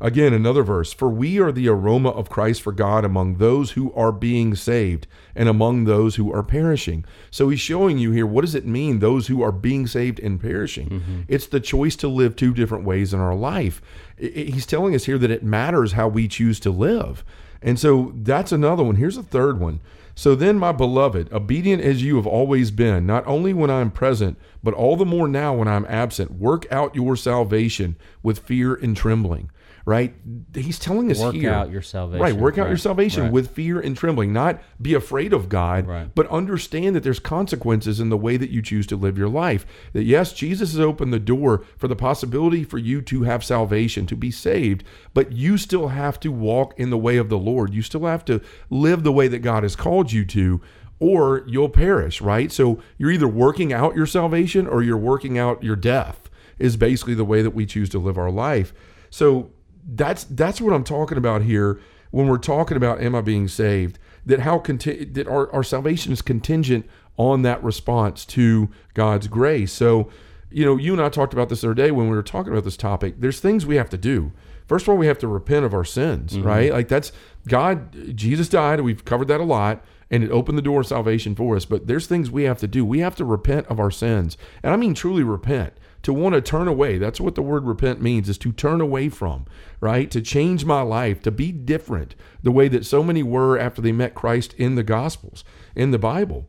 Again, 0.05 0.35
another 0.35 0.61
verse 0.61 0.93
For 0.93 1.09
we 1.09 1.39
are 1.39 1.51
the 1.51 1.67
aroma 1.67 2.09
of 2.09 2.29
Christ 2.29 2.61
for 2.61 2.71
God 2.71 3.03
among 3.03 3.37
those 3.37 3.71
who 3.71 3.91
are 3.93 4.11
being 4.11 4.53
saved 4.53 5.07
and 5.33 5.49
among 5.49 5.85
those 5.85 6.15
who 6.15 6.31
are 6.31 6.43
perishing. 6.43 7.05
So 7.31 7.49
he's 7.49 7.59
showing 7.59 7.97
you 7.97 8.11
here 8.11 8.27
what 8.27 8.41
does 8.41 8.53
it 8.53 8.67
mean, 8.67 8.99
those 8.99 9.25
who 9.25 9.41
are 9.41 9.51
being 9.51 9.87
saved 9.87 10.19
and 10.19 10.39
perishing? 10.39 10.89
Mm-hmm. 10.89 11.21
It's 11.27 11.47
the 11.47 11.59
choice 11.59 11.95
to 11.97 12.07
live 12.07 12.35
two 12.35 12.53
different 12.53 12.85
ways 12.85 13.15
in 13.15 13.19
our 13.19 13.33
life. 13.33 13.81
He's 14.15 14.67
telling 14.67 14.93
us 14.93 15.05
here 15.05 15.17
that 15.17 15.31
it 15.31 15.41
matters 15.41 15.93
how 15.93 16.07
we 16.07 16.27
choose 16.27 16.59
to 16.59 16.69
live. 16.69 17.25
And 17.63 17.79
so 17.79 18.13
that's 18.15 18.51
another 18.51 18.83
one. 18.83 18.97
Here's 18.97 19.17
a 19.17 19.23
third 19.23 19.59
one. 19.59 19.79
So 20.13 20.35
then, 20.35 20.57
my 20.57 20.71
beloved, 20.71 21.33
obedient 21.33 21.83
as 21.83 22.03
you 22.03 22.15
have 22.15 22.27
always 22.27 22.71
been, 22.71 23.05
not 23.05 23.25
only 23.27 23.53
when 23.53 23.69
I 23.71 23.81
am 23.81 23.91
present, 23.91 24.37
but 24.65 24.73
all 24.73 24.97
the 24.97 25.05
more 25.05 25.29
now 25.29 25.53
when 25.53 25.69
I 25.69 25.75
am 25.75 25.85
absent, 25.87 26.31
work 26.31 26.69
out 26.71 26.93
your 26.93 27.15
salvation 27.15 27.97
with 28.21 28.39
fear 28.39 28.75
and 28.75 28.97
trembling 28.97 29.49
right? 29.85 30.15
He's 30.55 30.79
telling 30.79 31.11
us 31.11 31.19
work 31.19 31.35
here, 31.35 31.53
out 31.53 31.69
your 31.69 31.83
salvation, 31.83 32.21
right? 32.21 32.35
Work 32.35 32.57
out 32.57 32.63
right. 32.63 32.69
your 32.69 32.77
salvation 32.77 33.23
right. 33.23 33.31
with 33.31 33.51
fear 33.51 33.79
and 33.79 33.95
trembling, 33.95 34.33
not 34.33 34.59
be 34.81 34.95
afraid 34.95 35.31
of 35.31 35.47
God, 35.47 35.85
right. 35.85 36.13
but 36.15 36.27
understand 36.29 36.95
that 36.95 37.03
there's 37.03 37.19
consequences 37.19 37.99
in 37.99 38.09
the 38.09 38.17
way 38.17 38.35
that 38.35 38.49
you 38.49 38.63
choose 38.63 38.87
to 38.87 38.95
live 38.95 39.17
your 39.17 39.29
life. 39.29 39.65
That 39.93 40.03
yes, 40.03 40.33
Jesus 40.33 40.71
has 40.71 40.79
opened 40.79 41.13
the 41.13 41.19
door 41.19 41.63
for 41.77 41.87
the 41.87 41.95
possibility 41.95 42.63
for 42.63 42.79
you 42.79 43.01
to 43.03 43.23
have 43.23 43.43
salvation, 43.43 44.07
to 44.07 44.15
be 44.15 44.31
saved, 44.31 44.83
but 45.13 45.31
you 45.31 45.57
still 45.57 45.89
have 45.89 46.19
to 46.21 46.31
walk 46.31 46.73
in 46.79 46.89
the 46.89 46.97
way 46.97 47.17
of 47.17 47.29
the 47.29 47.37
Lord. 47.37 47.73
You 47.73 47.83
still 47.83 48.05
have 48.05 48.25
to 48.25 48.41
live 48.71 49.03
the 49.03 49.11
way 49.11 49.27
that 49.27 49.39
God 49.39 49.61
has 49.61 49.75
called 49.75 50.11
you 50.11 50.25
to 50.25 50.61
or 50.99 51.43
you'll 51.47 51.69
perish, 51.69 52.21
right? 52.21 52.51
So 52.51 52.79
you're 52.97 53.11
either 53.11 53.27
working 53.27 53.73
out 53.73 53.95
your 53.95 54.05
salvation 54.05 54.67
or 54.67 54.81
you're 54.81 54.97
working 54.97 55.37
out 55.37 55.63
your 55.63 55.75
death, 55.75 56.29
is 56.57 56.77
basically 56.77 57.13
the 57.13 57.25
way 57.25 57.41
that 57.41 57.51
we 57.51 57.65
choose 57.65 57.89
to 57.89 57.99
live 57.99 58.17
our 58.17 58.31
life. 58.31 58.73
So 59.09 59.51
that's 59.87 60.23
that's 60.23 60.61
what 60.61 60.73
I'm 60.73 60.83
talking 60.83 61.17
about 61.17 61.43
here 61.43 61.79
when 62.11 62.27
we're 62.27 62.37
talking 62.37 62.77
about 62.77 63.01
am 63.01 63.13
I 63.13 63.21
being 63.21 63.47
saved? 63.47 63.99
That 64.25 64.39
how 64.39 64.59
conti- 64.59 65.05
that 65.05 65.27
our, 65.27 65.51
our 65.51 65.63
salvation 65.63 66.13
is 66.13 66.21
contingent 66.21 66.87
on 67.17 67.41
that 67.43 67.63
response 67.63 68.25
to 68.25 68.69
God's 68.93 69.27
grace. 69.27 69.71
So, 69.71 70.09
you 70.49 70.65
know, 70.65 70.77
you 70.77 70.93
and 70.93 71.01
I 71.01 71.09
talked 71.09 71.33
about 71.33 71.49
this 71.49 71.61
the 71.61 71.67
other 71.67 71.73
day 71.73 71.91
when 71.91 72.09
we 72.09 72.15
were 72.15 72.23
talking 72.23 72.51
about 72.51 72.63
this 72.63 72.77
topic. 72.77 73.15
There's 73.19 73.39
things 73.39 73.65
we 73.65 73.75
have 73.75 73.89
to 73.89 73.97
do. 73.97 74.31
First 74.67 74.85
of 74.85 74.89
all, 74.89 74.97
we 74.97 75.07
have 75.07 75.19
to 75.19 75.27
repent 75.27 75.65
of 75.65 75.73
our 75.73 75.85
sins, 75.85 76.33
mm-hmm. 76.33 76.47
right? 76.47 76.71
Like 76.71 76.87
that's 76.87 77.11
God, 77.47 78.15
Jesus 78.15 78.49
died. 78.49 78.81
We've 78.81 79.05
covered 79.05 79.27
that 79.27 79.39
a 79.39 79.43
lot 79.43 79.83
and 80.11 80.23
it 80.23 80.31
opened 80.31 80.57
the 80.57 80.63
door 80.63 80.81
of 80.81 80.87
salvation 80.87 81.35
for 81.35 81.55
us. 81.55 81.65
But 81.65 81.87
there's 81.87 82.07
things 82.07 82.29
we 82.29 82.43
have 82.43 82.59
to 82.59 82.67
do. 82.67 82.85
We 82.85 82.99
have 82.99 83.15
to 83.15 83.25
repent 83.25 83.67
of 83.67 83.79
our 83.79 83.91
sins. 83.91 84.37
And 84.63 84.73
I 84.73 84.77
mean 84.77 84.93
truly 84.93 85.23
repent 85.23 85.73
to 86.03 86.13
want 86.13 86.35
to 86.35 86.41
turn 86.41 86.67
away. 86.67 86.97
That's 86.97 87.19
what 87.19 87.35
the 87.35 87.41
word 87.41 87.65
repent 87.65 88.01
means 88.01 88.29
is 88.29 88.37
to 88.39 88.51
turn 88.51 88.79
away 88.79 89.09
from, 89.09 89.45
right? 89.79 90.09
To 90.11 90.21
change 90.21 90.63
my 90.63 90.81
life, 90.81 91.21
to 91.23 91.31
be 91.31 91.51
different 91.51 92.15
the 92.43 92.51
way 92.51 92.67
that 92.67 92.85
so 92.85 93.03
many 93.03 93.23
were 93.23 93.57
after 93.57 93.81
they 93.81 93.91
met 93.91 94.13
Christ 94.13 94.53
in 94.53 94.75
the 94.75 94.83
gospels, 94.83 95.43
in 95.75 95.89
the 95.89 95.97
Bible. 95.97 96.47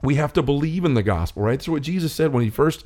We 0.00 0.14
have 0.16 0.32
to 0.34 0.42
believe 0.42 0.84
in 0.84 0.94
the 0.94 1.02
gospel, 1.02 1.42
right? 1.42 1.58
That's 1.58 1.68
what 1.68 1.82
Jesus 1.82 2.12
said 2.12 2.32
when 2.32 2.44
he 2.44 2.50
first 2.50 2.84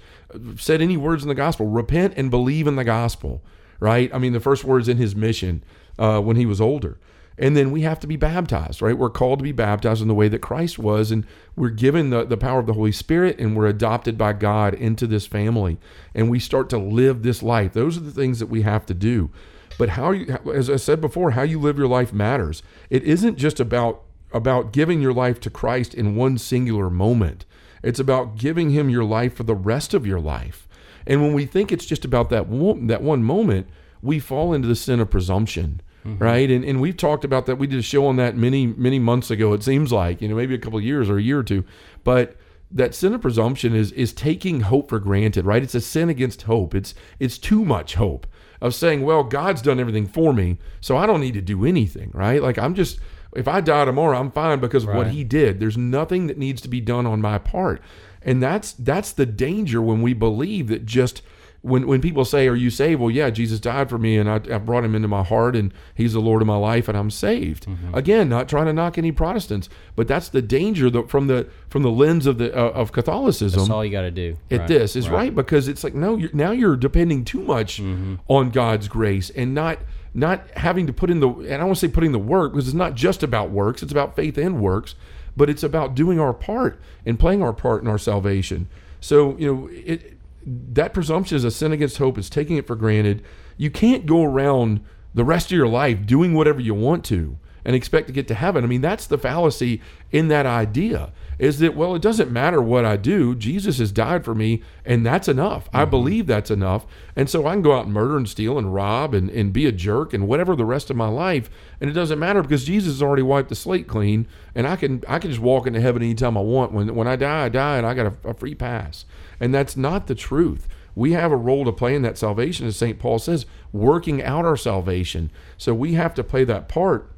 said 0.57 0.81
any 0.81 0.97
words 0.97 1.25
in 1.25 1.29
the 1.29 1.35
gospel, 1.35 1.67
repent 1.67 2.15
and 2.17 2.31
believe 2.31 2.67
in 2.67 2.77
the 2.77 2.85
gospel 2.85 3.43
right? 3.81 4.11
I 4.15 4.19
mean, 4.19 4.33
the 4.33 4.41
first 4.41 4.65
words 4.65 4.89
in 4.89 4.97
his 4.97 5.15
mission 5.15 5.63
uh, 5.99 6.21
when 6.21 6.37
he 6.37 6.47
was 6.47 6.61
older. 6.61 6.99
And 7.41 7.57
then 7.57 7.71
we 7.71 7.83
have 7.83 8.01
to 8.01 8.09
be 8.09 8.17
baptized, 8.17 8.83
right? 8.83 8.99
We're 8.99 9.11
called 9.11 9.39
to 9.39 9.45
be 9.45 9.53
baptized 9.53 10.03
in 10.03 10.09
the 10.09 10.15
way 10.15 10.29
that 10.29 10.41
Christ 10.41 10.77
was, 10.77 11.13
and 11.13 11.25
we're 11.55 11.69
given 11.69 12.11
the, 12.11 12.25
the 12.25 12.37
power 12.37 12.59
of 12.59 12.67
the 12.67 12.73
Holy 12.73 12.91
Spirit, 12.91 13.39
and 13.39 13.57
we're 13.57 13.69
adopted 13.69 14.19
by 14.19 14.33
God 14.33 14.75
into 14.75 15.07
this 15.07 15.27
family, 15.27 15.79
and 16.17 16.29
we 16.29 16.41
start 16.41 16.69
to 16.71 16.79
live 16.79 17.23
this 17.23 17.41
life. 17.41 17.73
Those 17.75 17.97
are 17.97 18.01
the 18.01 18.11
things 18.11 18.41
that 18.41 18.49
we 18.49 18.63
have 18.63 18.85
to 18.87 18.95
do. 18.95 19.31
But 19.79 19.91
how 19.91 20.11
you, 20.11 20.37
as 20.53 20.69
I 20.69 20.77
said 20.77 21.01
before, 21.01 21.31
how 21.33 21.43
you 21.43 21.61
live 21.61 21.79
your 21.79 21.87
life 21.87 22.13
matters. 22.13 22.65
It 22.91 23.05
isn't 23.05 23.39
just 23.39 23.61
about 23.61 24.03
about 24.31 24.73
giving 24.73 25.01
your 25.01 25.15
life 25.15 25.41
to 25.41 25.49
Christ 25.49 25.95
in 25.95 26.15
one 26.15 26.37
singular 26.37 26.91
moment. 26.91 27.47
It's 27.83 28.01
about 28.01 28.37
giving 28.37 28.71
Him 28.71 28.91
your 28.91 29.05
life 29.05 29.35
for 29.35 29.45
the 29.45 29.55
rest 29.55 29.95
of 29.95 30.07
your 30.07 30.21
life. 30.21 30.68
And 31.09 31.23
when 31.23 31.33
we 31.33 31.47
think 31.47 31.73
it's 31.73 31.87
just 31.87 32.05
about 32.05 32.31
that 32.31 32.47
one, 32.47 32.87
that 32.87 33.03
one 33.03 33.25
moment, 33.25 33.67
we 34.01 34.21
fall 34.21 34.53
into 34.53 34.69
the 34.69 34.77
sin 34.77 35.01
of 35.01 35.11
presumption 35.11 35.81
mm-hmm. 36.09 36.23
right? 36.23 36.51
And 36.51 36.65
and 36.65 36.81
we've 36.81 36.97
talked 36.97 37.25
about 37.25 37.47
that. 37.47 37.57
We 37.57 37.67
did 37.67 37.79
a 37.79 37.83
show 37.83 38.07
on 38.07 38.17
that 38.17 38.37
many 38.37 38.67
many 38.67 38.99
months 38.99 39.31
ago. 39.31 39.53
It 39.53 39.63
seems 39.63 39.93
like 39.93 40.23
you 40.23 40.29
know 40.29 40.35
maybe 40.35 40.55
a 40.55 40.59
couple 40.59 40.79
of 40.79 40.85
years 40.85 41.09
or 41.09 41.19
a 41.19 41.23
year 41.23 41.39
or 41.39 41.43
two, 41.43 41.65
but 42.05 42.37
that 42.71 42.95
sin 42.95 43.15
of 43.15 43.23
presumption 43.23 43.75
is 43.75 43.93
is 43.93 44.13
taking 44.13 44.61
hope 44.63 44.89
for 44.89 44.99
granted, 44.99 45.45
right? 45.45 45.63
It's 45.63 45.75
a 45.75 45.81
sin 45.81 46.09
against 46.09 46.43
hope. 46.43 46.75
It's 46.75 46.95
it's 47.19 47.39
too 47.39 47.65
much 47.65 47.95
hope 47.95 48.27
of 48.61 48.75
saying, 48.75 49.03
well, 49.03 49.23
God's 49.23 49.63
done 49.63 49.79
everything 49.79 50.07
for 50.07 50.33
me, 50.33 50.59
so 50.81 50.97
I 50.97 51.07
don't 51.07 51.21
need 51.21 51.35
to 51.35 51.41
do 51.41 51.65
anything, 51.65 52.11
right? 52.13 52.43
Like 52.43 52.59
I'm 52.59 52.75
just 52.75 52.99
if 53.37 53.47
I 53.47 53.61
die 53.61 53.85
tomorrow, 53.85 54.19
I'm 54.19 54.31
fine 54.31 54.59
because 54.59 54.85
of 54.85 54.91
right. 54.91 54.99
what 54.99 55.07
He 55.09 55.25
did. 55.25 55.61
There's 55.61 55.77
nothing 55.77 56.27
that 56.27 56.39
needs 56.39 56.61
to 56.63 56.69
be 56.69 56.81
done 56.81 57.07
on 57.07 57.21
my 57.21 57.39
part, 57.39 57.83
and 58.29 58.43
that's 58.43 58.73
that's 58.73 59.13
the 59.13 59.25
danger 59.25 59.81
when 59.81 60.03
we 60.03 60.13
believe 60.13 60.69
that 60.69 60.85
just 60.85 61.23
when 61.63 61.87
when 61.87 62.01
people 62.01 62.25
say, 62.25 62.47
"Are 62.47 62.55
you 62.55 62.69
saved?" 62.69 63.01
Well, 63.01 63.11
yeah, 63.11 63.31
Jesus 63.31 63.59
died 63.59 63.89
for 63.89 63.99
me, 63.99 64.19
and 64.19 64.29
I, 64.29 64.35
I 64.35 64.59
brought 64.59 64.85
him 64.85 64.95
into 64.95 65.09
my 65.09 65.25
heart, 65.25 65.57
and 65.57 65.73
He's 65.95 66.13
the 66.13 66.21
Lord 66.21 66.43
of 66.43 66.47
my 66.47 66.57
life, 66.57 66.89
and 66.89 66.97
I'm 66.97 67.11
saved. 67.11 67.67
Mm-hmm. 67.67 67.95
Again, 67.95 68.29
not 68.29 68.49
trying 68.49 68.67
to 68.67 68.73
knock 68.73 68.99
any 68.99 69.13
Protestants, 69.13 69.69
but 69.97 70.07
that's 70.07 70.29
the 70.29 70.43
danger 70.43 70.91
that 70.91 71.09
from 71.09 71.27
the 71.27 71.49
from 71.69 71.83
the 71.83 71.91
lens 71.91 72.27
of 72.27 72.39
the 72.39 72.55
uh, 72.55 72.71
of 72.71 72.93
Catholicism. 72.93 73.61
That's 73.61 73.71
all 73.71 73.85
you 73.85 73.91
got 73.91 74.03
to 74.03 74.11
do. 74.11 74.37
At 74.51 74.61
right. 74.61 74.69
this 74.69 74.95
is 74.95 75.09
right. 75.09 75.17
right. 75.17 75.35
because 75.35 75.67
it's 75.67 75.83
like 75.83 75.95
no, 75.95 76.17
you're, 76.17 76.31
now 76.35 76.51
you're 76.51 76.77
depending 76.77 77.25
too 77.25 77.41
much 77.41 77.81
mm-hmm. 77.81 78.17
on 78.29 78.51
God's 78.51 78.89
grace 78.89 79.31
and 79.31 79.55
not 79.55 79.79
not 80.15 80.51
having 80.57 80.87
to 80.87 80.93
put 80.93 81.11
in 81.11 81.21
the 81.21 81.29
and 81.29 81.63
I 81.63 81.65
want 81.65 81.79
to 81.79 81.87
say 81.87 81.93
putting 81.93 82.13
the 82.13 82.19
work 82.19 82.53
because 82.53 82.69
it's 82.69 82.75
not 82.75 82.95
just 82.95 83.23
about 83.23 83.51
works; 83.51 83.83
it's 83.83 83.93
about 83.93 84.15
faith 84.15 84.37
and 84.37 84.61
works, 84.61 84.95
but 85.39 85.49
it's 85.49 85.63
about 85.63 85.95
doing 85.95 86.21
our 86.21 86.35
part 86.35 86.79
and 87.07 87.19
playing 87.19 87.43
our 87.43 87.55
part 87.55 87.83
in 87.83 87.89
our 87.89 87.97
salvation. 87.97 88.69
So 89.01 89.37
you 89.39 89.55
know 89.55 89.69
it 89.73 90.19
that 90.45 90.93
presumption 90.93 91.37
is 91.37 91.45
a 91.45 91.51
sin 91.51 91.73
against 91.73 91.99
hope. 91.99 92.19
It's 92.19 92.29
taking 92.29 92.57
it 92.57 92.67
for 92.67 92.77
granted. 92.77 93.23
You 93.57 93.71
can't 93.71 94.07
go 94.07 94.25
around 94.25 94.85
the 95.15 95.25
rest 95.25 95.47
of 95.47 95.57
your 95.57 95.69
life 95.69 96.07
doing 96.07 96.35
whatever 96.35 96.61
you 96.61 96.75
want 96.75 97.05
to 97.07 97.39
and 97.65 97.75
expect 97.75 98.07
to 98.07 98.13
get 98.13 98.29
to 98.29 98.35
heaven. 98.35 98.65
I 98.65 98.67
mean, 98.67 98.81
that's 98.81 99.07
the 99.07 99.19
fallacy 99.19 99.81
in 100.11 100.29
that 100.29 100.47
idea 100.47 101.13
is 101.39 101.61
that, 101.61 101.77
well, 101.77 101.95
it 101.95 102.03
doesn't 102.03 102.33
matter 102.33 102.61
what 102.61 102.85
I 102.85 102.97
do. 102.97 103.35
Jesus 103.35 103.79
has 103.79 103.93
died 103.93 104.25
for 104.25 104.35
me, 104.35 104.63
and 104.85 105.07
that's 105.07 105.29
enough. 105.29 105.67
Mm-hmm. 105.67 105.77
I 105.77 105.85
believe 105.85 106.27
that's 106.27 106.51
enough. 106.51 106.85
And 107.15 107.31
so 107.31 107.47
I 107.47 107.53
can 107.53 107.63
go 107.63 107.77
out 107.77 107.85
and 107.85 107.95
murder 107.95 108.17
and 108.17 108.29
steal 108.29 108.59
and 108.59 108.75
rob 108.75 109.15
and, 109.15 109.31
and 109.31 109.53
be 109.53 109.67
a 109.67 109.73
jerk 109.73 110.13
and 110.13 110.27
whatever 110.27 110.57
the 110.57 110.65
rest 110.65 110.91
of 110.91 110.97
my 110.97 111.07
life. 111.07 111.49
And 111.81 111.89
it 111.89 111.93
doesn't 111.93 112.19
matter 112.19 112.43
because 112.43 112.65
Jesus 112.65 112.95
has 112.95 113.03
already 113.03 113.23
wiped 113.23 113.51
the 113.51 113.55
slate 113.55 113.87
clean, 113.87 114.27
and 114.55 114.67
I 114.67 114.75
can 114.77 115.03
I 115.07 115.19
can 115.21 115.31
just 115.31 115.43
walk 115.43 115.67
into 115.67 115.81
heaven 115.81 116.03
anytime 116.03 116.37
I 116.37 116.41
want. 116.41 116.73
When 116.73 116.95
when 116.95 117.07
I 117.07 117.15
die, 117.15 117.45
I 117.45 117.49
die, 117.49 117.77
and 117.77 117.87
I 117.87 117.95
got 117.95 118.07
a, 118.07 118.31
a 118.31 118.35
free 118.35 118.55
pass. 118.55 119.05
And 119.39 119.55
that's 119.55 119.77
not 119.77 120.09
the 120.09 120.17
truth. 120.17 120.67
We 120.97 121.13
have 121.13 121.31
a 121.31 121.37
role 121.37 121.65
to 121.65 121.71
play 121.71 121.95
in 121.95 122.03
that 122.03 122.19
salvation, 122.19 122.67
as 122.67 122.77
St. 122.77 122.99
Paul 122.99 123.21
says, 123.21 123.47
working 123.73 124.21
out 124.21 124.45
our 124.45 124.57
salvation. 124.57 125.31
So 125.57 125.73
we 125.73 125.95
have 125.95 126.13
to 126.15 126.25
play 126.25 126.43
that 126.43 126.69
part. 126.69 127.13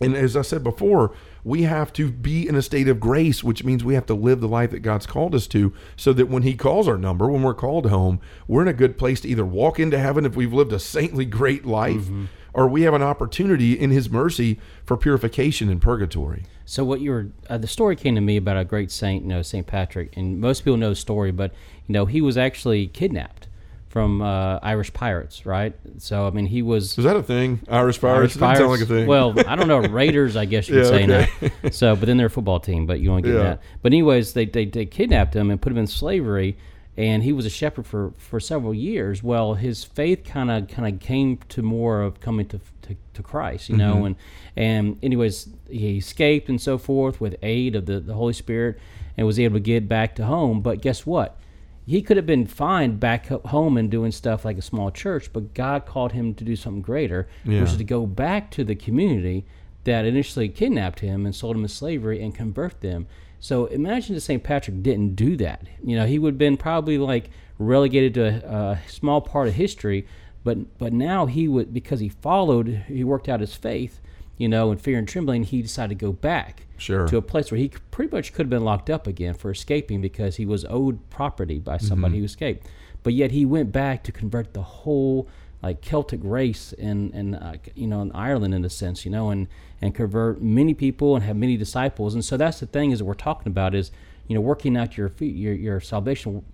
And 0.00 0.16
as 0.16 0.36
I 0.36 0.42
said 0.42 0.64
before, 0.64 1.14
we 1.44 1.62
have 1.62 1.92
to 1.94 2.10
be 2.10 2.48
in 2.48 2.54
a 2.54 2.62
state 2.62 2.88
of 2.88 2.98
grace, 2.98 3.44
which 3.44 3.64
means 3.64 3.84
we 3.84 3.94
have 3.94 4.06
to 4.06 4.14
live 4.14 4.40
the 4.40 4.48
life 4.48 4.70
that 4.70 4.80
God's 4.80 5.06
called 5.06 5.34
us 5.34 5.46
to, 5.48 5.72
so 5.96 6.12
that 6.14 6.28
when 6.28 6.42
He 6.42 6.54
calls 6.54 6.88
our 6.88 6.98
number, 6.98 7.28
when 7.28 7.42
we're 7.42 7.54
called 7.54 7.86
home, 7.86 8.20
we're 8.48 8.62
in 8.62 8.68
a 8.68 8.72
good 8.72 8.98
place 8.98 9.20
to 9.20 9.28
either 9.28 9.44
walk 9.44 9.78
into 9.78 9.98
heaven 9.98 10.26
if 10.26 10.34
we've 10.34 10.52
lived 10.52 10.72
a 10.72 10.78
saintly, 10.78 11.24
great 11.24 11.64
life, 11.64 12.02
mm-hmm. 12.02 12.24
or 12.52 12.66
we 12.66 12.82
have 12.82 12.94
an 12.94 13.02
opportunity 13.02 13.78
in 13.78 13.90
His 13.90 14.10
mercy 14.10 14.58
for 14.84 14.96
purification 14.96 15.68
in 15.68 15.80
purgatory. 15.80 16.44
So 16.64 16.84
what 16.84 17.00
you 17.00 17.10
were 17.10 17.26
uh, 17.48 17.58
the 17.58 17.66
story 17.66 17.94
came 17.94 18.14
to 18.14 18.20
me 18.20 18.36
about 18.36 18.56
a 18.56 18.64
great 18.64 18.90
saint, 18.90 19.22
you 19.22 19.28
know, 19.28 19.42
Saint 19.42 19.66
Patrick, 19.66 20.16
and 20.16 20.40
most 20.40 20.64
people 20.64 20.78
know 20.78 20.90
the 20.90 20.96
story, 20.96 21.30
but 21.30 21.52
you 21.86 21.92
know 21.92 22.06
he 22.06 22.20
was 22.20 22.38
actually 22.38 22.86
kidnapped 22.88 23.48
from 23.94 24.22
uh, 24.22 24.58
Irish 24.60 24.92
pirates, 24.92 25.46
right? 25.46 25.72
So 25.98 26.26
I 26.26 26.30
mean 26.30 26.46
he 26.46 26.62
was. 26.62 26.96
Was 26.96 27.04
that 27.04 27.14
a 27.14 27.22
thing? 27.22 27.60
Irish 27.68 28.00
pirates? 28.00 28.34
Irish 28.34 28.38
pirates 28.38 28.58
sound 28.58 28.70
like 28.72 28.80
a 28.80 28.86
thing. 28.86 29.06
Well, 29.06 29.38
I 29.46 29.54
don't 29.54 29.68
know 29.68 29.78
Raiders, 29.88 30.34
I 30.34 30.46
guess 30.46 30.68
you 30.68 30.74
could 30.74 30.84
yeah, 30.84 30.90
say 30.90 31.04
okay. 31.04 31.52
now. 31.62 31.70
So, 31.70 31.94
but 31.94 32.06
then 32.06 32.16
they're 32.16 32.26
a 32.26 32.30
football 32.30 32.58
team, 32.58 32.86
but 32.86 32.98
you 32.98 33.10
only 33.10 33.22
get 33.22 33.34
yeah. 33.34 33.42
that. 33.42 33.62
But 33.82 33.92
anyways, 33.92 34.32
they, 34.32 34.46
they 34.46 34.64
they 34.64 34.84
kidnapped 34.84 35.36
him 35.36 35.48
and 35.48 35.62
put 35.62 35.70
him 35.70 35.78
in 35.78 35.86
slavery. 35.86 36.58
And 36.96 37.22
he 37.24 37.32
was 37.32 37.44
a 37.46 37.50
shepherd 37.50 37.86
for, 37.88 38.12
for 38.18 38.38
several 38.38 38.72
years. 38.72 39.20
Well, 39.20 39.54
his 39.54 39.82
faith 39.82 40.24
kind 40.24 40.50
of 40.50 40.66
kind 40.66 40.92
of 40.92 41.00
came 41.00 41.38
to 41.50 41.62
more 41.62 42.02
of 42.02 42.20
coming 42.20 42.46
to 42.48 42.60
to, 42.82 42.96
to 43.14 43.22
Christ, 43.22 43.68
you 43.68 43.76
know, 43.76 43.94
mm-hmm. 43.94 44.06
and 44.06 44.16
and 44.56 44.98
anyways, 45.04 45.50
he 45.70 45.98
escaped 45.98 46.48
and 46.48 46.60
so 46.60 46.78
forth 46.78 47.20
with 47.20 47.36
aid 47.44 47.76
of 47.76 47.86
the, 47.86 48.00
the 48.00 48.14
Holy 48.14 48.32
Spirit 48.32 48.76
and 49.16 49.24
was 49.24 49.38
able 49.38 49.54
to 49.54 49.60
get 49.60 49.88
back 49.88 50.16
to 50.16 50.26
home. 50.26 50.62
But 50.62 50.82
guess 50.82 51.06
what? 51.06 51.38
He 51.86 52.02
could 52.02 52.16
have 52.16 52.26
been 52.26 52.46
fine 52.46 52.96
back 52.96 53.26
home 53.26 53.76
and 53.76 53.90
doing 53.90 54.12
stuff 54.12 54.44
like 54.44 54.58
a 54.58 54.62
small 54.62 54.90
church, 54.90 55.32
but 55.32 55.54
God 55.54 55.86
called 55.86 56.12
him 56.12 56.34
to 56.34 56.44
do 56.44 56.56
something 56.56 56.82
greater, 56.82 57.28
yeah. 57.44 57.60
which 57.60 57.70
is 57.70 57.76
to 57.76 57.84
go 57.84 58.06
back 58.06 58.50
to 58.52 58.64
the 58.64 58.74
community 58.74 59.44
that 59.84 60.06
initially 60.06 60.48
kidnapped 60.48 61.00
him 61.00 61.26
and 61.26 61.34
sold 61.34 61.56
him 61.56 61.62
into 61.62 61.74
slavery 61.74 62.22
and 62.22 62.34
convert 62.34 62.80
them. 62.80 63.06
So 63.38 63.66
imagine 63.66 64.16
if 64.16 64.22
St. 64.22 64.42
Patrick 64.42 64.82
didn't 64.82 65.16
do 65.16 65.36
that. 65.36 65.66
You 65.82 65.96
know, 65.96 66.06
he 66.06 66.18
would 66.18 66.34
have 66.34 66.38
been 66.38 66.56
probably 66.56 66.96
like 66.96 67.28
relegated 67.58 68.14
to 68.14 68.24
a, 68.24 68.70
a 68.72 68.80
small 68.88 69.20
part 69.20 69.48
of 69.48 69.54
history 69.54 70.06
but 70.44 70.78
but 70.78 70.92
now 70.92 71.26
he 71.26 71.48
would 71.48 71.74
because 71.74 72.00
he 72.00 72.08
followed, 72.10 72.84
he 72.86 73.02
worked 73.02 73.28
out 73.28 73.40
his 73.40 73.56
faith, 73.56 74.00
you 74.36 74.48
know, 74.48 74.72
in 74.72 74.78
fear 74.78 74.98
and 74.98 75.08
trembling. 75.08 75.44
He 75.44 75.62
decided 75.62 75.98
to 75.98 76.04
go 76.06 76.12
back 76.12 76.66
sure. 76.76 77.06
to 77.06 77.16
a 77.16 77.22
place 77.22 77.50
where 77.50 77.58
he 77.58 77.68
pretty 77.90 78.14
much 78.14 78.32
could 78.32 78.46
have 78.46 78.50
been 78.50 78.64
locked 78.64 78.90
up 78.90 79.06
again 79.06 79.34
for 79.34 79.50
escaping 79.50 80.00
because 80.00 80.36
he 80.36 80.46
was 80.46 80.64
owed 80.68 81.08
property 81.10 81.58
by 81.58 81.78
somebody 81.78 82.14
mm-hmm. 82.14 82.20
who 82.20 82.24
escaped. 82.24 82.66
But 83.02 83.12
yet 83.12 83.30
he 83.32 83.44
went 83.44 83.70
back 83.70 84.02
to 84.04 84.12
convert 84.12 84.54
the 84.54 84.62
whole 84.62 85.28
like 85.62 85.80
Celtic 85.80 86.20
race 86.22 86.74
in 86.74 87.10
in 87.12 87.34
uh, 87.34 87.56
you 87.74 87.86
know 87.86 88.02
in 88.02 88.12
Ireland 88.12 88.54
in 88.54 88.64
a 88.64 88.70
sense, 88.70 89.04
you 89.04 89.10
know, 89.10 89.30
and 89.30 89.48
and 89.80 89.94
convert 89.94 90.42
many 90.42 90.74
people 90.74 91.14
and 91.14 91.24
have 91.24 91.36
many 91.36 91.56
disciples. 91.56 92.14
And 92.14 92.24
so 92.24 92.36
that's 92.36 92.60
the 92.60 92.66
thing 92.66 92.90
is 92.90 93.02
we're 93.02 93.14
talking 93.14 93.48
about 93.48 93.74
is 93.74 93.90
you 94.26 94.34
know 94.34 94.40
working 94.40 94.76
out 94.76 94.96
your 94.96 95.10
your 95.18 95.54
your 95.54 95.80
salvation 95.80 96.44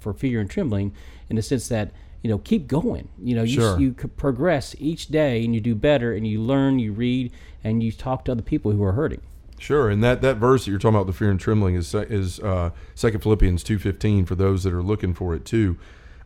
for 0.00 0.12
fear 0.12 0.40
and 0.40 0.50
trembling 0.50 0.94
in 1.28 1.36
the 1.36 1.42
sense 1.42 1.68
that 1.68 1.92
you 2.22 2.30
know, 2.30 2.38
keep 2.38 2.66
going. 2.66 3.08
You 3.22 3.36
know, 3.36 3.46
sure. 3.46 3.78
you, 3.78 3.94
you 3.98 4.08
progress 4.08 4.74
each 4.78 5.08
day 5.08 5.44
and 5.44 5.54
you 5.54 5.60
do 5.60 5.74
better 5.74 6.12
and 6.12 6.26
you 6.26 6.40
learn, 6.40 6.78
you 6.78 6.92
read, 6.92 7.32
and 7.62 7.82
you 7.82 7.92
talk 7.92 8.24
to 8.24 8.32
other 8.32 8.42
people 8.42 8.72
who 8.72 8.82
are 8.82 8.92
hurting. 8.92 9.20
Sure, 9.58 9.90
and 9.90 10.04
that, 10.04 10.22
that 10.22 10.36
verse 10.36 10.64
that 10.64 10.70
you're 10.70 10.78
talking 10.78 10.94
about, 10.94 11.08
the 11.08 11.12
fear 11.12 11.30
and 11.30 11.40
trembling, 11.40 11.74
is 11.74 11.92
is 11.92 12.38
uh, 12.40 12.70
Second 12.94 13.22
Philippians 13.22 13.64
two 13.64 13.78
fifteen 13.78 14.24
for 14.24 14.36
those 14.36 14.62
that 14.62 14.72
are 14.72 14.82
looking 14.82 15.14
for 15.14 15.34
it 15.34 15.44
too. 15.44 15.76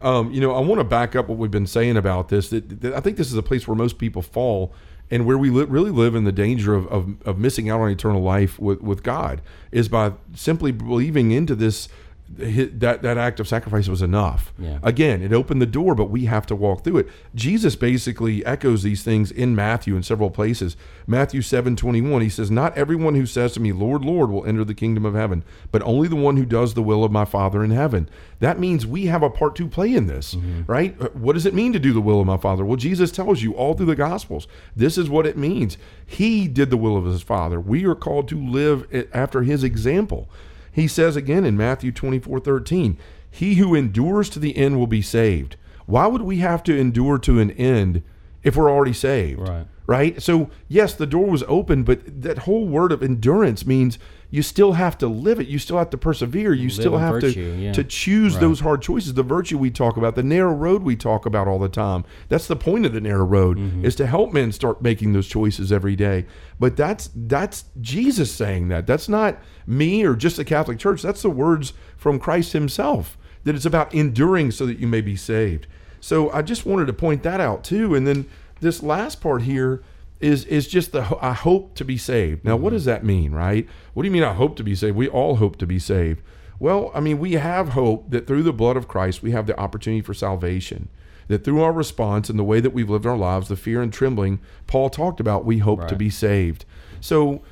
Um, 0.02 0.32
you 0.32 0.40
know, 0.40 0.54
I 0.54 0.60
want 0.60 0.80
to 0.80 0.84
back 0.84 1.16
up 1.16 1.28
what 1.28 1.38
we've 1.38 1.50
been 1.50 1.66
saying 1.66 1.96
about 1.96 2.28
this. 2.28 2.50
That, 2.50 2.82
that 2.82 2.92
I 2.92 3.00
think 3.00 3.16
this 3.16 3.28
is 3.28 3.36
a 3.36 3.42
place 3.42 3.66
where 3.66 3.74
most 3.74 3.96
people 3.96 4.20
fall, 4.20 4.74
and 5.10 5.24
where 5.24 5.38
we 5.38 5.48
li- 5.48 5.64
really 5.64 5.90
live 5.90 6.14
in 6.14 6.24
the 6.24 6.32
danger 6.32 6.74
of, 6.74 6.86
of, 6.88 7.22
of 7.26 7.38
missing 7.38 7.70
out 7.70 7.80
on 7.80 7.90
eternal 7.90 8.20
life 8.20 8.58
with, 8.58 8.80
with 8.80 9.02
God 9.02 9.40
is 9.70 9.88
by 9.88 10.12
simply 10.34 10.72
believing 10.72 11.30
into 11.30 11.54
this 11.54 11.88
that 12.34 13.02
that 13.02 13.18
act 13.18 13.40
of 13.40 13.46
sacrifice 13.46 13.88
was 13.88 14.00
enough. 14.00 14.52
Yeah. 14.58 14.78
Again, 14.82 15.22
it 15.22 15.32
opened 15.32 15.60
the 15.60 15.66
door, 15.66 15.94
but 15.94 16.10
we 16.10 16.24
have 16.24 16.46
to 16.46 16.56
walk 16.56 16.82
through 16.82 16.98
it. 16.98 17.08
Jesus 17.34 17.76
basically 17.76 18.44
echoes 18.46 18.82
these 18.82 19.02
things 19.02 19.30
in 19.30 19.54
Matthew 19.54 19.96
in 19.96 20.02
several 20.02 20.30
places. 20.30 20.76
Matthew 21.06 21.42
seven 21.42 21.76
twenty 21.76 22.00
one, 22.00 22.22
he 22.22 22.28
says, 22.28 22.50
"Not 22.50 22.76
everyone 22.76 23.14
who 23.14 23.26
says 23.26 23.52
to 23.52 23.60
me, 23.60 23.72
Lord, 23.72 24.04
Lord, 24.04 24.30
will 24.30 24.46
enter 24.46 24.64
the 24.64 24.74
kingdom 24.74 25.04
of 25.04 25.14
heaven, 25.14 25.44
but 25.70 25.82
only 25.82 26.08
the 26.08 26.16
one 26.16 26.36
who 26.36 26.46
does 26.46 26.74
the 26.74 26.82
will 26.82 27.04
of 27.04 27.12
my 27.12 27.24
Father 27.24 27.62
in 27.62 27.70
heaven." 27.70 28.08
That 28.40 28.58
means 28.58 28.86
we 28.86 29.06
have 29.06 29.22
a 29.22 29.30
part 29.30 29.54
to 29.56 29.68
play 29.68 29.94
in 29.94 30.06
this, 30.06 30.34
mm-hmm. 30.34 30.62
right? 30.66 31.00
Uh, 31.00 31.08
what 31.10 31.34
does 31.34 31.46
it 31.46 31.54
mean 31.54 31.72
to 31.74 31.78
do 31.78 31.92
the 31.92 32.00
will 32.00 32.20
of 32.20 32.26
my 32.26 32.38
Father? 32.38 32.64
Well, 32.64 32.76
Jesus 32.76 33.12
tells 33.12 33.42
you 33.42 33.52
all 33.52 33.74
through 33.74 33.86
the 33.86 33.94
Gospels. 33.94 34.48
This 34.74 34.98
is 34.98 35.08
what 35.08 35.26
it 35.26 35.36
means. 35.36 35.76
He 36.04 36.48
did 36.48 36.70
the 36.70 36.76
will 36.76 36.96
of 36.96 37.04
his 37.04 37.22
Father. 37.22 37.60
We 37.60 37.84
are 37.84 37.94
called 37.94 38.26
to 38.28 38.42
live 38.42 38.86
after 39.12 39.42
his 39.42 39.62
example. 39.62 40.28
He 40.72 40.88
says 40.88 41.16
again 41.16 41.44
in 41.44 41.56
Matthew 41.56 41.92
24 41.92 42.40
13, 42.40 42.98
He 43.30 43.54
who 43.56 43.74
endures 43.74 44.28
to 44.30 44.38
the 44.38 44.56
end 44.56 44.78
will 44.78 44.86
be 44.86 45.02
saved. 45.02 45.56
Why 45.86 46.06
would 46.06 46.22
we 46.22 46.38
have 46.38 46.62
to 46.64 46.76
endure 46.76 47.18
to 47.18 47.38
an 47.38 47.50
end 47.52 48.02
if 48.42 48.56
we're 48.56 48.70
already 48.70 48.92
saved? 48.92 49.40
Right. 49.40 49.66
Right? 49.86 50.22
So, 50.22 50.48
yes, 50.68 50.94
the 50.94 51.06
door 51.06 51.26
was 51.26 51.42
open, 51.48 51.82
but 51.82 52.22
that 52.22 52.38
whole 52.38 52.66
word 52.66 52.92
of 52.92 53.02
endurance 53.02 53.66
means 53.66 53.98
you 54.30 54.40
still 54.40 54.72
have 54.74 54.96
to 54.98 55.08
live 55.08 55.40
it. 55.40 55.48
You 55.48 55.58
still 55.58 55.76
have 55.76 55.90
to 55.90 55.98
persevere. 55.98 56.54
You 56.54 56.68
Live 56.68 56.72
still 56.72 56.96
have 56.98 57.14
virtue, 57.14 57.32
to 57.34 57.60
yeah. 57.60 57.72
to 57.72 57.84
choose 57.84 58.34
Right. 58.34 58.40
those 58.40 58.60
hard 58.60 58.80
choices. 58.80 59.12
The 59.14 59.22
virtue 59.24 59.58
we 59.58 59.70
talk 59.70 59.96
about, 59.98 60.14
the 60.14 60.22
narrow 60.22 60.54
road 60.54 60.82
we 60.84 60.96
talk 60.96 61.26
about 61.26 61.48
all 61.48 61.58
the 61.58 61.68
time. 61.68 62.04
That's 62.30 62.46
the 62.46 62.56
point 62.56 62.86
of 62.86 62.94
the 62.94 63.00
narrow 63.00 63.24
road 63.26 63.58
Mm-hmm. 63.58 63.84
is 63.84 63.94
to 63.96 64.06
help 64.06 64.32
men 64.32 64.52
start 64.52 64.80
making 64.80 65.12
those 65.12 65.26
choices 65.28 65.70
every 65.70 65.96
day. 65.96 66.24
But 66.58 66.76
that's 66.76 67.10
that's 67.14 67.64
Jesus 67.80 68.32
saying 68.32 68.68
that. 68.68 68.86
That's 68.86 69.08
not 69.08 69.36
me 69.66 70.04
or 70.04 70.14
just 70.14 70.36
the 70.38 70.44
Catholic 70.44 70.78
Church. 70.78 71.02
That's 71.02 71.22
the 71.22 71.28
words 71.30 71.74
from 71.98 72.18
Christ 72.18 72.52
himself. 72.54 73.18
That 73.44 73.56
it's 73.56 73.66
about 73.66 73.92
enduring 73.92 74.52
so 74.52 74.64
that 74.66 74.78
you 74.78 74.86
may 74.86 75.00
be 75.02 75.16
saved. 75.16 75.66
So 76.02 76.30
I 76.32 76.42
just 76.42 76.66
wanted 76.66 76.86
to 76.86 76.92
point 76.92 77.22
that 77.22 77.40
out 77.40 77.62
too. 77.62 77.94
And 77.94 78.06
then 78.06 78.28
this 78.60 78.82
last 78.82 79.20
part 79.20 79.42
here 79.42 79.82
is 80.20 80.44
is 80.46 80.66
just 80.66 80.90
the 80.90 81.16
I 81.20 81.32
hope 81.32 81.74
to 81.76 81.84
be 81.84 81.96
saved. 81.96 82.44
Now, 82.44 82.56
what 82.56 82.68
mm-hmm. 82.68 82.76
does 82.76 82.84
that 82.86 83.04
mean, 83.04 83.30
right? 83.32 83.68
What 83.94 84.02
do 84.02 84.08
you 84.08 84.12
mean 84.12 84.24
I 84.24 84.34
hope 84.34 84.56
to 84.56 84.64
be 84.64 84.74
saved? 84.74 84.96
We 84.96 85.08
all 85.08 85.36
hope 85.36 85.56
to 85.58 85.66
be 85.66 85.78
saved. 85.78 86.20
Well, 86.58 86.90
I 86.92 87.00
mean, 87.00 87.18
we 87.18 87.34
have 87.34 87.70
hope 87.70 88.10
that 88.10 88.26
through 88.26 88.42
the 88.42 88.52
blood 88.52 88.76
of 88.76 88.88
Christ, 88.88 89.22
we 89.22 89.30
have 89.30 89.46
the 89.46 89.58
opportunity 89.58 90.02
for 90.02 90.12
salvation. 90.12 90.88
That 91.28 91.44
through 91.44 91.62
our 91.62 91.72
response 91.72 92.28
and 92.28 92.38
the 92.38 92.44
way 92.44 92.58
that 92.58 92.70
we've 92.70 92.90
lived 92.90 93.06
our 93.06 93.16
lives, 93.16 93.48
the 93.48 93.56
fear 93.56 93.80
and 93.80 93.92
trembling 93.92 94.40
Paul 94.66 94.90
talked 94.90 95.20
about, 95.20 95.44
we 95.44 95.58
hope 95.58 95.86
to 95.86 95.96
be 95.96 96.10
saved. 96.10 96.64
So 97.00 97.42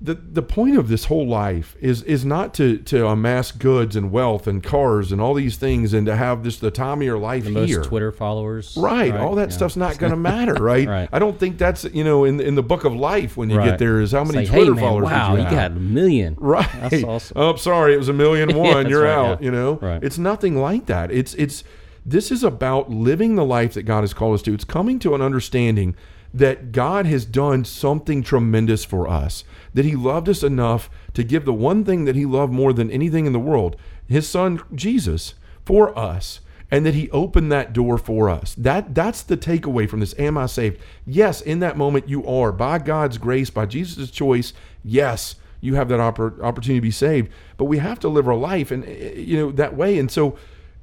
the 0.00 0.14
the 0.14 0.42
point 0.42 0.76
of 0.78 0.88
this 0.88 1.06
whole 1.06 1.26
life 1.26 1.74
is 1.80 2.04
is 2.04 2.24
not 2.24 2.54
to 2.54 2.78
to 2.78 3.04
amass 3.08 3.50
goods 3.50 3.96
and 3.96 4.12
wealth 4.12 4.46
and 4.46 4.62
cars 4.62 5.10
and 5.10 5.20
all 5.20 5.34
these 5.34 5.56
things 5.56 5.92
and 5.92 6.06
to 6.06 6.14
have 6.14 6.44
this 6.44 6.58
the 6.60 6.70
time 6.70 6.98
of 6.98 7.02
your 7.02 7.18
life 7.18 7.42
The 7.42 7.50
most 7.50 7.68
here. 7.68 7.82
Twitter 7.82 8.12
followers. 8.12 8.76
Right, 8.80 9.12
all 9.12 9.34
that 9.34 9.48
Yeah. 9.50 9.56
stuff's 9.56 9.76
not 9.76 9.98
going 9.98 10.10
to 10.12 10.16
matter, 10.16 10.54
right? 10.54 10.86
Right. 10.86 11.08
I 11.12 11.18
don't 11.18 11.36
think 11.40 11.58
that's 11.58 11.82
you 11.82 12.04
know 12.04 12.22
in 12.24 12.38
in 12.40 12.54
the 12.54 12.62
book 12.62 12.84
of 12.84 12.94
life 12.94 13.36
when 13.36 13.50
you 13.50 13.56
Right. 13.58 13.70
get 13.70 13.78
there 13.80 14.00
is 14.00 14.12
how 14.12 14.22
many 14.22 14.38
like, 14.38 14.48
Twitter 14.48 14.64
hey, 14.66 14.70
man, 14.70 14.84
followers 14.84 15.04
Wow, 15.10 15.34
you 15.34 15.42
you, 15.42 15.50
got 15.50 15.72
a 15.72 15.74
million. 15.74 16.36
Right. 16.40 16.68
That's 16.80 17.02
awesome. 17.02 17.36
Oh, 17.36 17.56
sorry, 17.56 17.92
it 17.94 17.98
was 17.98 18.08
a 18.08 18.12
million 18.12 18.54
one. 18.56 18.74
that's 18.74 18.88
You're 18.88 19.02
right, 19.02 19.10
out. 19.12 19.40
yeah. 19.40 19.44
You 19.46 19.50
know, 19.50 19.78
Right. 19.82 20.00
it's 20.04 20.16
nothing 20.18 20.56
like 20.56 20.86
that. 20.86 21.10
It's 21.10 21.34
it's 21.34 21.64
this 22.06 22.30
is 22.30 22.44
about 22.44 22.88
living 22.88 23.34
the 23.34 23.44
life 23.44 23.74
that 23.74 23.82
God 23.82 24.02
has 24.02 24.14
called 24.14 24.34
us 24.34 24.42
to. 24.42 24.54
It's 24.54 24.64
coming 24.64 25.00
to 25.00 25.16
an 25.16 25.20
understanding 25.22 25.96
that 26.38 26.72
God 26.72 27.06
has 27.06 27.24
done 27.24 27.64
something 27.64 28.22
tremendous 28.22 28.84
for 28.84 29.08
us. 29.08 29.44
That 29.74 29.84
He 29.84 29.94
loved 29.94 30.28
us 30.28 30.42
enough 30.42 30.90
to 31.14 31.24
give 31.24 31.44
the 31.44 31.52
one 31.52 31.84
thing 31.84 32.04
that 32.04 32.16
He 32.16 32.26
loved 32.26 32.52
more 32.52 32.72
than 32.72 32.90
anything 32.90 33.26
in 33.26 33.32
the 33.32 33.38
world, 33.38 33.76
His 34.06 34.28
Son 34.28 34.62
Jesus, 34.74 35.34
for 35.64 35.96
us 35.98 36.40
and 36.70 36.84
that 36.84 36.94
he 36.94 37.10
opened 37.10 37.50
that 37.50 37.72
door 37.72 37.98
for 37.98 38.28
us. 38.28 38.54
That 38.56 38.94
that's 38.94 39.22
the 39.22 39.36
takeaway 39.36 39.88
from 39.88 40.00
this 40.00 40.14
am 40.18 40.36
I 40.36 40.46
saved? 40.46 40.80
Yes, 41.06 41.40
in 41.40 41.60
that 41.60 41.76
moment 41.76 42.08
you 42.08 42.26
are 42.26 42.52
by 42.52 42.78
God's 42.78 43.18
grace, 43.18 43.50
by 43.50 43.66
Jesus' 43.66 44.10
choice. 44.10 44.52
Yes, 44.84 45.36
you 45.60 45.74
have 45.74 45.88
that 45.88 45.98
oppor- 45.98 46.40
opportunity 46.42 46.78
to 46.78 46.82
be 46.82 46.90
saved, 46.90 47.30
but 47.56 47.64
we 47.64 47.78
have 47.78 47.98
to 48.00 48.08
live 48.08 48.28
our 48.28 48.36
life 48.36 48.70
and 48.70 48.86
you 48.86 49.36
know 49.36 49.52
that 49.52 49.76
way 49.76 49.98
and 49.98 50.10
so 50.10 50.36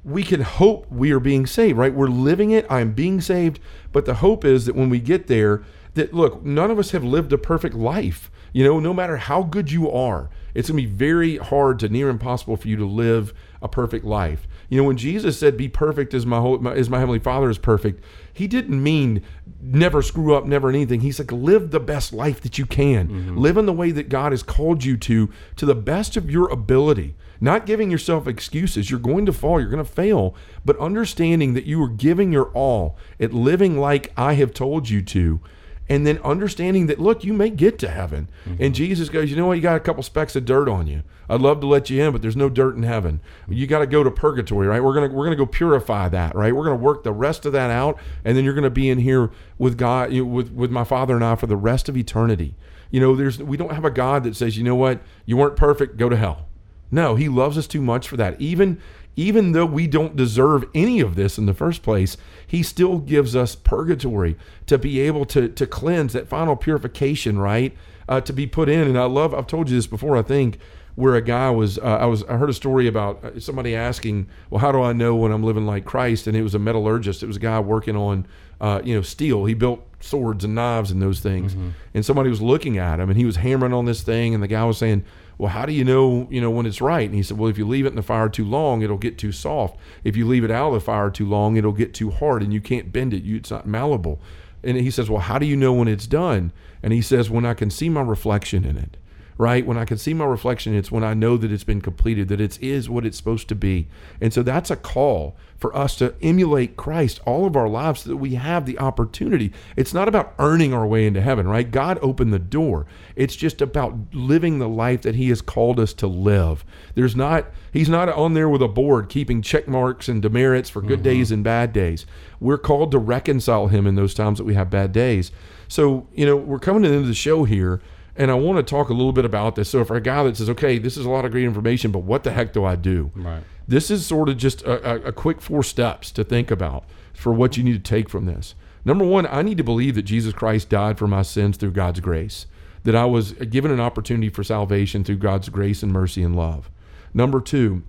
we 0.06 0.22
can 0.22 0.40
hope 0.40 0.90
we 0.90 1.10
are 1.10 1.18
being 1.18 1.46
saved, 1.46 1.76
right? 1.76 1.92
We're 1.92 2.06
living 2.06 2.52
it. 2.52 2.64
I'm 2.70 2.92
being 2.92 3.20
saved, 3.20 3.58
but 3.92 4.04
the 4.04 4.14
hope 4.14 4.44
is 4.44 4.64
that 4.66 4.76
when 4.76 4.88
we 4.88 5.00
get 5.00 5.26
there 5.26 5.64
that 5.94 6.14
look, 6.14 6.44
none 6.44 6.70
of 6.70 6.78
us 6.78 6.92
have 6.92 7.02
lived 7.02 7.32
a 7.32 7.38
perfect 7.38 7.74
life. 7.74 8.30
You 8.52 8.64
know, 8.64 8.78
no 8.78 8.94
matter 8.94 9.16
how 9.16 9.42
good 9.42 9.72
you 9.72 9.90
are, 9.90 10.30
it's 10.54 10.70
going 10.70 10.80
to 10.80 10.88
be 10.88 10.94
very 10.94 11.38
hard 11.38 11.80
to 11.80 11.88
near 11.88 12.08
impossible 12.08 12.56
for 12.56 12.68
you 12.68 12.76
to 12.76 12.86
live 12.86 13.34
a 13.60 13.68
perfect 13.68 14.04
life. 14.04 14.46
You 14.68 14.78
know, 14.78 14.84
when 14.84 14.96
Jesus 14.96 15.38
said, 15.38 15.56
"Be 15.56 15.68
perfect 15.68 16.14
as 16.14 16.24
my, 16.24 16.38
whole, 16.38 16.66
as 16.68 16.88
my 16.88 17.00
heavenly 17.00 17.18
Father 17.18 17.50
is 17.50 17.58
perfect," 17.58 18.02
he 18.32 18.46
didn't 18.46 18.80
mean 18.80 19.22
never 19.60 20.02
screw 20.02 20.34
up, 20.34 20.46
never 20.46 20.68
anything. 20.68 21.00
He's 21.00 21.18
like, 21.18 21.32
live 21.32 21.70
the 21.70 21.80
best 21.80 22.12
life 22.12 22.40
that 22.42 22.58
you 22.58 22.66
can. 22.66 23.08
Mm-hmm. 23.08 23.38
Live 23.38 23.56
in 23.56 23.66
the 23.66 23.72
way 23.72 23.90
that 23.90 24.08
God 24.08 24.32
has 24.32 24.42
called 24.42 24.84
you 24.84 24.96
to, 24.98 25.30
to 25.56 25.66
the 25.66 25.74
best 25.74 26.16
of 26.16 26.30
your 26.30 26.48
ability. 26.48 27.16
Not 27.40 27.66
giving 27.66 27.90
yourself 27.90 28.26
excuses. 28.26 28.90
You're 28.90 29.00
going 29.00 29.26
to 29.26 29.32
fall, 29.32 29.60
you're 29.60 29.70
going 29.70 29.84
to 29.84 29.90
fail, 29.90 30.34
but 30.64 30.78
understanding 30.78 31.54
that 31.54 31.64
you 31.64 31.82
are 31.82 31.88
giving 31.88 32.32
your 32.32 32.50
all 32.52 32.96
at 33.20 33.32
living 33.32 33.78
like 33.78 34.12
I 34.16 34.34
have 34.34 34.52
told 34.54 34.88
you 34.88 35.02
to 35.02 35.40
and 35.88 36.06
then 36.06 36.18
understanding 36.18 36.86
that 36.86 36.98
look 36.98 37.24
you 37.24 37.32
may 37.32 37.50
get 37.50 37.78
to 37.78 37.88
heaven. 37.88 38.28
Mm-hmm. 38.44 38.62
And 38.62 38.74
jesus 38.74 39.08
goes 39.08 39.30
you 39.30 39.36
know 39.36 39.46
what? 39.46 39.54
You 39.54 39.62
got 39.62 39.76
a 39.76 39.80
couple 39.80 40.02
specks 40.02 40.36
of 40.36 40.44
dirt 40.44 40.68
on 40.68 40.86
you. 40.86 41.02
I'd 41.28 41.40
love 41.40 41.60
to 41.60 41.66
let 41.66 41.90
you 41.90 42.02
in 42.02 42.12
but 42.12 42.22
there's 42.22 42.36
no 42.36 42.48
dirt 42.48 42.76
in 42.76 42.82
heaven. 42.82 43.20
You 43.48 43.66
got 43.66 43.80
to 43.80 43.86
go 43.86 44.02
to 44.02 44.10
purgatory 44.10 44.66
right? 44.66 44.82
We're 44.82 44.94
gonna 44.94 45.08
we're 45.08 45.24
gonna 45.24 45.36
go 45.36 45.46
purify 45.46 46.08
that 46.08 46.34
right? 46.34 46.54
We're 46.54 46.64
gonna 46.64 46.76
work 46.76 47.04
the 47.04 47.12
rest 47.12 47.46
of 47.46 47.52
that 47.52 47.70
out 47.70 47.98
and 48.24 48.36
then 48.36 48.44
you're 48.44 48.54
gonna 48.54 48.70
be 48.70 48.88
in 48.88 48.98
here 48.98 49.30
with 49.58 49.78
god 49.78 50.12
you 50.12 50.24
know, 50.24 50.30
with 50.30 50.50
with 50.52 50.70
my 50.70 50.84
father 50.84 51.14
and 51.14 51.24
i 51.24 51.34
for 51.34 51.46
the 51.46 51.56
rest 51.56 51.88
of 51.88 51.96
eternity. 51.96 52.54
You 52.90 53.00
know 53.00 53.14
there's 53.14 53.38
we 53.38 53.56
don't 53.56 53.72
have 53.72 53.84
a 53.84 53.90
god 53.90 54.24
that 54.24 54.36
says 54.36 54.56
you 54.56 54.64
know 54.64 54.76
what? 54.76 55.00
You 55.24 55.36
weren't 55.36 55.56
perfect. 55.56 55.96
Go 55.96 56.08
to 56.08 56.16
hell 56.16 56.46
no, 56.90 57.14
he 57.14 57.28
loves 57.28 57.58
us 57.58 57.66
too 57.66 57.82
much 57.82 58.08
for 58.08 58.16
that. 58.16 58.40
Even 58.40 58.80
even 59.16 59.52
though 59.52 59.66
we 59.66 59.86
don't 59.86 60.14
deserve 60.14 60.64
any 60.74 61.00
of 61.00 61.14
this 61.14 61.38
in 61.38 61.46
the 61.46 61.54
first 61.54 61.82
place, 61.82 62.18
he 62.46 62.62
still 62.62 62.98
gives 62.98 63.34
us 63.34 63.54
purgatory 63.54 64.36
to 64.66 64.78
be 64.78 65.00
able 65.00 65.24
to 65.26 65.48
to 65.48 65.66
cleanse 65.66 66.12
that 66.12 66.28
final 66.28 66.56
purification, 66.56 67.38
right? 67.38 67.74
Uh, 68.08 68.20
to 68.20 68.32
be 68.32 68.46
put 68.46 68.68
in. 68.68 68.86
And 68.86 68.98
I 68.98 69.04
love. 69.04 69.34
I've 69.34 69.46
told 69.46 69.68
you 69.70 69.76
this 69.76 69.86
before. 69.86 70.16
I 70.16 70.22
think 70.22 70.58
where 70.94 71.14
a 71.14 71.22
guy 71.22 71.50
was. 71.50 71.78
Uh, 71.78 71.98
I 72.00 72.06
was. 72.06 72.22
I 72.24 72.36
heard 72.36 72.50
a 72.50 72.54
story 72.54 72.86
about 72.86 73.24
uh, 73.24 73.40
somebody 73.40 73.74
asking, 73.74 74.28
"Well, 74.50 74.60
how 74.60 74.70
do 74.70 74.82
I 74.82 74.92
know 74.92 75.16
when 75.16 75.32
I'm 75.32 75.42
living 75.42 75.66
like 75.66 75.84
Christ?" 75.84 76.26
And 76.26 76.36
it 76.36 76.42
was 76.42 76.54
a 76.54 76.58
metallurgist. 76.58 77.22
It 77.22 77.26
was 77.26 77.36
a 77.36 77.40
guy 77.40 77.58
working 77.58 77.96
on, 77.96 78.26
uh, 78.60 78.80
you 78.84 78.94
know, 78.94 79.02
steel. 79.02 79.46
He 79.46 79.54
built 79.54 79.82
swords 80.00 80.44
and 80.44 80.54
knives 80.54 80.90
and 80.90 81.00
those 81.02 81.20
things. 81.20 81.56
And 81.94 82.04
somebody 82.04 82.28
was 82.30 82.40
looking 82.42 82.78
at 82.78 83.00
him, 83.00 83.08
and 83.08 83.18
he 83.18 83.24
was 83.24 83.36
hammering 83.36 83.72
on 83.72 83.86
this 83.86 84.02
thing, 84.02 84.34
and 84.34 84.42
the 84.42 84.48
guy 84.48 84.64
was 84.64 84.78
saying 84.78 85.04
well, 85.38 85.50
how 85.50 85.66
do 85.66 85.72
you 85.72 85.84
know, 85.84 86.26
you 86.30 86.40
know, 86.40 86.50
when 86.50 86.66
it's 86.66 86.80
right? 86.80 87.06
And 87.06 87.14
he 87.14 87.22
said, 87.22 87.36
well, 87.36 87.50
if 87.50 87.58
you 87.58 87.66
leave 87.66 87.84
it 87.84 87.90
in 87.90 87.96
the 87.96 88.02
fire 88.02 88.28
too 88.28 88.44
long, 88.44 88.82
it'll 88.82 88.96
get 88.96 89.18
too 89.18 89.32
soft. 89.32 89.78
If 90.02 90.16
you 90.16 90.26
leave 90.26 90.44
it 90.44 90.50
out 90.50 90.68
of 90.68 90.74
the 90.74 90.80
fire 90.80 91.10
too 91.10 91.26
long, 91.26 91.56
it'll 91.56 91.72
get 91.72 91.92
too 91.92 92.10
hard 92.10 92.42
and 92.42 92.52
you 92.52 92.60
can't 92.60 92.92
bend 92.92 93.12
it. 93.12 93.22
You, 93.22 93.36
it's 93.36 93.50
not 93.50 93.66
malleable. 93.66 94.18
And 94.62 94.76
he 94.78 94.90
says, 94.90 95.10
well, 95.10 95.20
how 95.20 95.38
do 95.38 95.46
you 95.46 95.56
know 95.56 95.74
when 95.74 95.88
it's 95.88 96.06
done? 96.06 96.52
And 96.82 96.92
he 96.92 97.02
says, 97.02 97.28
when 97.28 97.44
I 97.44 97.54
can 97.54 97.70
see 97.70 97.88
my 97.88 98.00
reflection 98.00 98.64
in 98.64 98.76
it, 98.76 98.96
right? 99.38 99.66
When 99.66 99.76
I 99.76 99.84
can 99.84 99.98
see 99.98 100.14
my 100.14 100.24
reflection, 100.24 100.74
it's 100.74 100.90
when 100.90 101.04
I 101.04 101.14
know 101.14 101.36
that 101.36 101.52
it's 101.52 101.64
been 101.64 101.80
completed, 101.82 102.28
that 102.28 102.40
it 102.40 102.58
is 102.62 102.88
what 102.88 103.04
it's 103.04 103.16
supposed 103.16 103.48
to 103.48 103.54
be. 103.54 103.88
And 104.20 104.32
so 104.32 104.42
that's 104.42 104.70
a 104.70 104.76
call 104.76 105.36
for 105.58 105.74
us 105.76 105.96
to 105.96 106.14
emulate 106.22 106.76
Christ 106.76 107.20
all 107.24 107.46
of 107.46 107.56
our 107.56 107.68
lives 107.68 108.02
so 108.02 108.10
that 108.10 108.16
we 108.16 108.34
have 108.34 108.66
the 108.66 108.78
opportunity. 108.78 109.52
It's 109.74 109.94
not 109.94 110.08
about 110.08 110.34
earning 110.38 110.72
our 110.72 110.86
way 110.86 111.06
into 111.06 111.20
heaven, 111.20 111.48
right? 111.48 111.70
God 111.70 111.98
opened 112.02 112.32
the 112.32 112.38
door. 112.38 112.86
It's 113.14 113.36
just 113.36 113.60
about 113.60 113.94
living 114.12 114.58
the 114.58 114.68
life 114.68 115.02
that 115.02 115.14
He 115.14 115.28
has 115.30 115.42
called 115.42 115.80
us 115.80 115.92
to 115.94 116.06
live. 116.06 116.64
There's 116.94 117.16
not, 117.16 117.46
He's 117.72 117.88
not 117.88 118.08
on 118.08 118.34
there 118.34 118.48
with 118.48 118.62
a 118.62 118.68
board 118.68 119.08
keeping 119.08 119.42
check 119.42 119.68
marks 119.68 120.08
and 120.08 120.22
demerits 120.22 120.70
for 120.70 120.80
good 120.80 121.00
mm-hmm. 121.00 121.04
days 121.04 121.30
and 121.30 121.44
bad 121.44 121.72
days. 121.72 122.06
We're 122.40 122.58
called 122.58 122.90
to 122.92 122.98
reconcile 122.98 123.68
Him 123.68 123.86
in 123.86 123.96
those 123.96 124.14
times 124.14 124.38
that 124.38 124.44
we 124.44 124.54
have 124.54 124.70
bad 124.70 124.92
days. 124.92 125.30
So, 125.68 126.06
you 126.14 126.26
know, 126.26 126.36
we're 126.36 126.58
coming 126.58 126.82
to 126.82 126.88
the 126.88 126.94
end 126.94 127.04
of 127.04 127.08
the 127.08 127.14
show 127.14 127.44
here. 127.44 127.80
And 128.18 128.30
I 128.30 128.34
want 128.34 128.58
to 128.58 128.62
talk 128.62 128.88
a 128.88 128.94
little 128.94 129.12
bit 129.12 129.24
about 129.24 129.56
this. 129.56 129.68
So, 129.68 129.84
for 129.84 129.96
a 129.96 130.00
guy 130.00 130.22
that 130.24 130.36
says, 130.36 130.48
okay, 130.50 130.78
this 130.78 130.96
is 130.96 131.04
a 131.04 131.10
lot 131.10 131.24
of 131.24 131.32
great 131.32 131.44
information, 131.44 131.90
but 131.90 132.00
what 132.00 132.24
the 132.24 132.32
heck 132.32 132.52
do 132.52 132.64
I 132.64 132.76
do? 132.76 133.10
Right. 133.14 133.42
This 133.68 133.90
is 133.90 134.06
sort 134.06 134.28
of 134.28 134.36
just 134.36 134.62
a, 134.62 135.06
a, 135.06 135.08
a 135.08 135.12
quick 135.12 135.40
four 135.40 135.62
steps 135.62 136.10
to 136.12 136.24
think 136.24 136.50
about 136.50 136.84
for 137.12 137.32
what 137.32 137.56
you 137.56 137.64
need 137.64 137.72
to 137.72 137.78
take 137.78 138.08
from 138.08 138.26
this. 138.26 138.54
Number 138.84 139.04
one, 139.04 139.26
I 139.26 139.42
need 139.42 139.58
to 139.58 139.64
believe 139.64 139.96
that 139.96 140.02
Jesus 140.02 140.32
Christ 140.32 140.68
died 140.68 140.98
for 140.98 141.08
my 141.08 141.22
sins 141.22 141.56
through 141.56 141.72
God's 141.72 142.00
grace, 142.00 142.46
that 142.84 142.94
I 142.94 143.04
was 143.04 143.32
given 143.32 143.72
an 143.72 143.80
opportunity 143.80 144.28
for 144.28 144.44
salvation 144.44 145.02
through 145.02 145.16
God's 145.16 145.48
grace 145.48 145.82
and 145.82 145.92
mercy 145.92 146.22
and 146.22 146.36
love. 146.36 146.70
Number 147.12 147.40
two, 147.40 147.82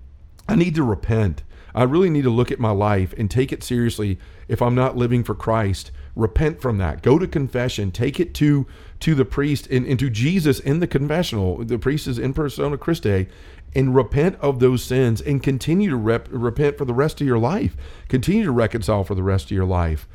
I 0.48 0.56
need 0.56 0.74
to 0.74 0.82
repent. 0.82 1.44
I 1.74 1.84
really 1.84 2.10
need 2.10 2.22
to 2.22 2.30
look 2.30 2.50
at 2.50 2.58
my 2.58 2.70
life 2.70 3.14
and 3.16 3.30
take 3.30 3.52
it 3.52 3.62
seriously 3.62 4.18
if 4.48 4.60
I'm 4.60 4.74
not 4.74 4.96
living 4.96 5.22
for 5.22 5.34
Christ. 5.36 5.92
Repent 6.18 6.60
from 6.60 6.78
that. 6.78 7.00
Go 7.00 7.16
to 7.16 7.28
confession. 7.28 7.92
Take 7.92 8.18
it 8.18 8.34
to 8.34 8.66
to 8.98 9.14
the 9.14 9.24
priest 9.24 9.68
and, 9.68 9.86
and 9.86 9.96
to 10.00 10.10
Jesus 10.10 10.58
in 10.58 10.80
the 10.80 10.88
confessional. 10.88 11.64
The 11.64 11.78
priest 11.78 12.08
is 12.08 12.18
in 12.18 12.34
persona 12.34 12.76
Christi, 12.76 13.28
and 13.72 13.94
repent 13.94 14.36
of 14.40 14.58
those 14.58 14.82
sins 14.82 15.20
and 15.20 15.40
continue 15.40 15.90
to 15.90 15.96
rep, 15.96 16.26
repent 16.32 16.76
for 16.76 16.84
the 16.84 16.92
rest 16.92 17.20
of 17.20 17.26
your 17.28 17.38
life. 17.38 17.76
Continue 18.08 18.42
to 18.42 18.50
reconcile 18.50 19.04
for 19.04 19.14
the 19.14 19.22
rest 19.22 19.44
of 19.44 19.50
your 19.52 19.64
life, 19.64 20.08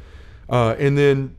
uh, 0.50 0.76
and 0.78 0.98
then 0.98 1.38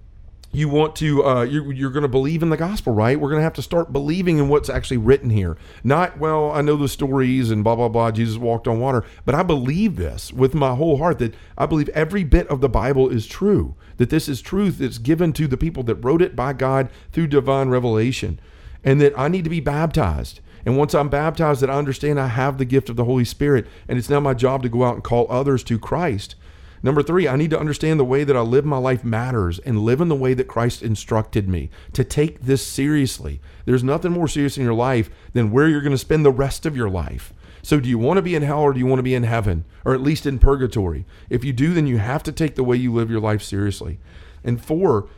you 0.55 0.69
want 0.69 0.97
to 0.97 1.25
uh, 1.25 1.43
you're, 1.43 1.73
you're 1.73 1.91
going 1.91 2.03
to 2.03 2.09
believe 2.09 2.43
in 2.43 2.51
the 2.51 2.57
gospel 2.57 2.93
right? 2.95 3.19
We're 3.19 3.31
going 3.31 3.41
to 3.41 3.45
have 3.45 3.55
to 3.55 3.63
start 3.63 3.93
believing 3.93 4.39
in 4.39 4.49
what's 4.49 4.69
actually 4.69 4.99
written 4.99 5.31
here. 5.31 5.57
Not 5.83 6.19
well 6.19 6.51
i 6.53 6.61
know 6.61 6.77
the 6.77 6.89
stories 6.89 7.51
and 7.51 7.65
blah 7.65 7.77
blah 7.77 7.89
blah 7.89 8.11
jesus 8.11 8.39
walked 8.39 8.69
on 8.69 8.81
water 8.81 9.05
but 9.25 9.35
i 9.35 9.43
believe 9.43 9.97
this 9.97 10.33
with 10.33 10.55
my 10.55 10.75
whole 10.75 10.99
heart 10.99 11.19
that 11.19 11.35
i 11.59 11.67
believe 11.67 11.89
every 11.91 12.25
bit 12.25 12.47
of 12.49 12.61
the 12.61 12.69
bible 12.69 13.09
is 13.09 13.27
true 13.27 13.75
that 13.97 14.11
this 14.11 14.29
is 14.29 14.41
truth 14.41 14.79
that's 14.79 14.99
given 14.99 15.33
to 15.33 15.47
the 15.47 15.57
people 15.57 15.83
that 15.83 15.97
wrote 15.97 16.23
it 16.23 16.37
by 16.37 16.53
god 16.53 16.89
through 17.13 17.27
divine 17.27 17.69
revelation 17.69 18.41
and 18.83 19.01
that 19.01 19.19
i 19.19 19.29
need 19.29 19.45
to 19.45 19.51
be 19.51 19.61
baptized. 19.61 20.41
And 20.67 20.79
once 20.79 20.95
I'm 20.95 21.11
baptized, 21.11 21.61
that 21.61 21.69
I 21.69 21.75
understand 21.75 22.19
I 22.19 22.29
have 22.29 22.57
the 22.57 22.65
gift 22.65 22.89
of 22.89 22.97
the 22.97 23.05
Holy 23.05 23.27
Spirit, 23.27 23.67
and 23.87 23.99
it's 23.99 24.09
now 24.09 24.21
my 24.21 24.33
job 24.33 24.63
to 24.63 24.71
go 24.71 24.85
out 24.85 24.95
and 24.95 25.05
call 25.05 25.27
others 25.29 25.63
to 25.65 25.79
Christ. 25.79 26.37
Number 26.85 27.03
three, 27.03 27.27
I 27.27 27.37
need 27.37 27.49
to 27.49 27.59
understand 27.59 27.99
the 27.99 28.05
way 28.05 28.25
that 28.25 28.37
I 28.37 28.43
live 28.43 28.67
my 28.67 28.77
life 28.77 29.05
matters 29.05 29.59
and 29.61 29.87
live 29.87 30.03
in 30.03 30.09
the 30.09 30.15
way 30.15 30.35
that 30.35 30.49
Christ 30.49 30.83
instructed 30.83 31.49
me 31.49 31.71
to 31.95 32.05
take 32.05 32.43
this 32.43 32.65
seriously. 32.65 33.41
There's 33.65 33.83
nothing 33.83 34.13
more 34.13 34.29
serious 34.29 34.59
in 34.59 34.65
your 34.65 34.75
life 34.75 35.09
than 35.33 35.51
where 35.51 35.67
you're 35.67 35.81
going 35.81 35.93
to 35.93 35.99
spend 35.99 36.27
the 36.27 36.31
rest 36.31 36.67
of 36.67 36.77
your 36.77 36.91
life. 36.91 37.33
So, 37.63 37.81
do 37.81 37.89
you 37.89 37.97
want 37.97 38.19
to 38.19 38.23
be 38.23 38.35
in 38.35 38.43
hell 38.43 38.61
or 38.61 38.75
do 38.75 38.79
you 38.79 38.85
want 38.85 38.99
to 38.99 39.03
be 39.05 39.15
in 39.15 39.23
heaven, 39.23 39.65
or 39.87 39.95
at 39.95 40.03
least 40.03 40.27
in 40.27 40.39
purgatory? 40.39 41.07
If 41.31 41.43
you 41.43 41.55
do, 41.55 41.73
then 41.73 41.87
you 41.87 41.97
have 41.97 42.23
to 42.25 42.33
take 42.33 42.55
the 42.55 42.63
way 42.63 42.77
you 42.77 42.93
live 42.93 43.11
your 43.11 43.19
life 43.19 43.43
seriously. 43.43 43.99
And 44.45 44.63
four, 44.63 45.09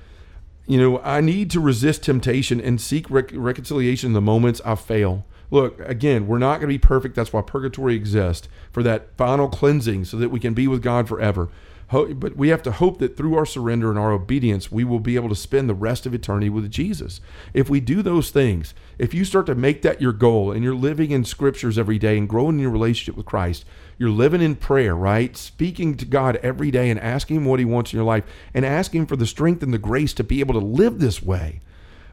you 0.68 0.78
know, 0.78 1.00
I 1.00 1.20
need 1.20 1.50
to 1.50 1.58
resist 1.58 2.04
temptation 2.04 2.60
and 2.60 2.80
seek 2.80 3.10
rec- 3.10 3.32
reconciliation 3.34 4.10
in 4.10 4.12
the 4.12 4.20
moments 4.20 4.60
I 4.64 4.76
fail. 4.76 5.26
Look, 5.50 5.80
again, 5.80 6.26
we're 6.26 6.38
not 6.38 6.56
going 6.56 6.68
to 6.68 6.74
be 6.74 6.78
perfect. 6.78 7.14
That's 7.14 7.32
why 7.32 7.42
purgatory 7.42 7.94
exists 7.94 8.48
for 8.72 8.82
that 8.82 9.16
final 9.16 9.48
cleansing 9.48 10.04
so 10.06 10.16
that 10.16 10.30
we 10.30 10.40
can 10.40 10.54
be 10.54 10.66
with 10.66 10.82
God 10.82 11.08
forever. 11.08 11.48
But 11.88 12.36
we 12.36 12.48
have 12.48 12.64
to 12.64 12.72
hope 12.72 12.98
that 12.98 13.16
through 13.16 13.36
our 13.36 13.46
surrender 13.46 13.90
and 13.90 13.98
our 13.98 14.10
obedience, 14.10 14.72
we 14.72 14.82
will 14.82 14.98
be 14.98 15.14
able 15.14 15.28
to 15.28 15.36
spend 15.36 15.68
the 15.68 15.74
rest 15.74 16.04
of 16.04 16.12
eternity 16.12 16.50
with 16.50 16.68
Jesus. 16.68 17.20
If 17.54 17.70
we 17.70 17.78
do 17.78 18.02
those 18.02 18.30
things, 18.30 18.74
if 18.98 19.14
you 19.14 19.24
start 19.24 19.46
to 19.46 19.54
make 19.54 19.82
that 19.82 20.00
your 20.00 20.12
goal 20.12 20.50
and 20.50 20.64
you're 20.64 20.74
living 20.74 21.12
in 21.12 21.24
scriptures 21.24 21.78
every 21.78 21.98
day 21.98 22.18
and 22.18 22.28
growing 22.28 22.56
in 22.56 22.62
your 22.62 22.72
relationship 22.72 23.16
with 23.16 23.26
Christ, 23.26 23.64
you're 23.98 24.10
living 24.10 24.42
in 24.42 24.56
prayer, 24.56 24.96
right? 24.96 25.36
Speaking 25.36 25.96
to 25.98 26.04
God 26.04 26.36
every 26.42 26.72
day 26.72 26.90
and 26.90 26.98
asking 26.98 27.36
Him 27.36 27.44
what 27.44 27.60
He 27.60 27.64
wants 27.64 27.92
in 27.92 27.98
your 27.98 28.04
life 28.04 28.24
and 28.52 28.66
asking 28.66 29.06
for 29.06 29.14
the 29.14 29.24
strength 29.24 29.62
and 29.62 29.72
the 29.72 29.78
grace 29.78 30.12
to 30.14 30.24
be 30.24 30.40
able 30.40 30.54
to 30.54 30.66
live 30.66 30.98
this 30.98 31.22
way 31.22 31.60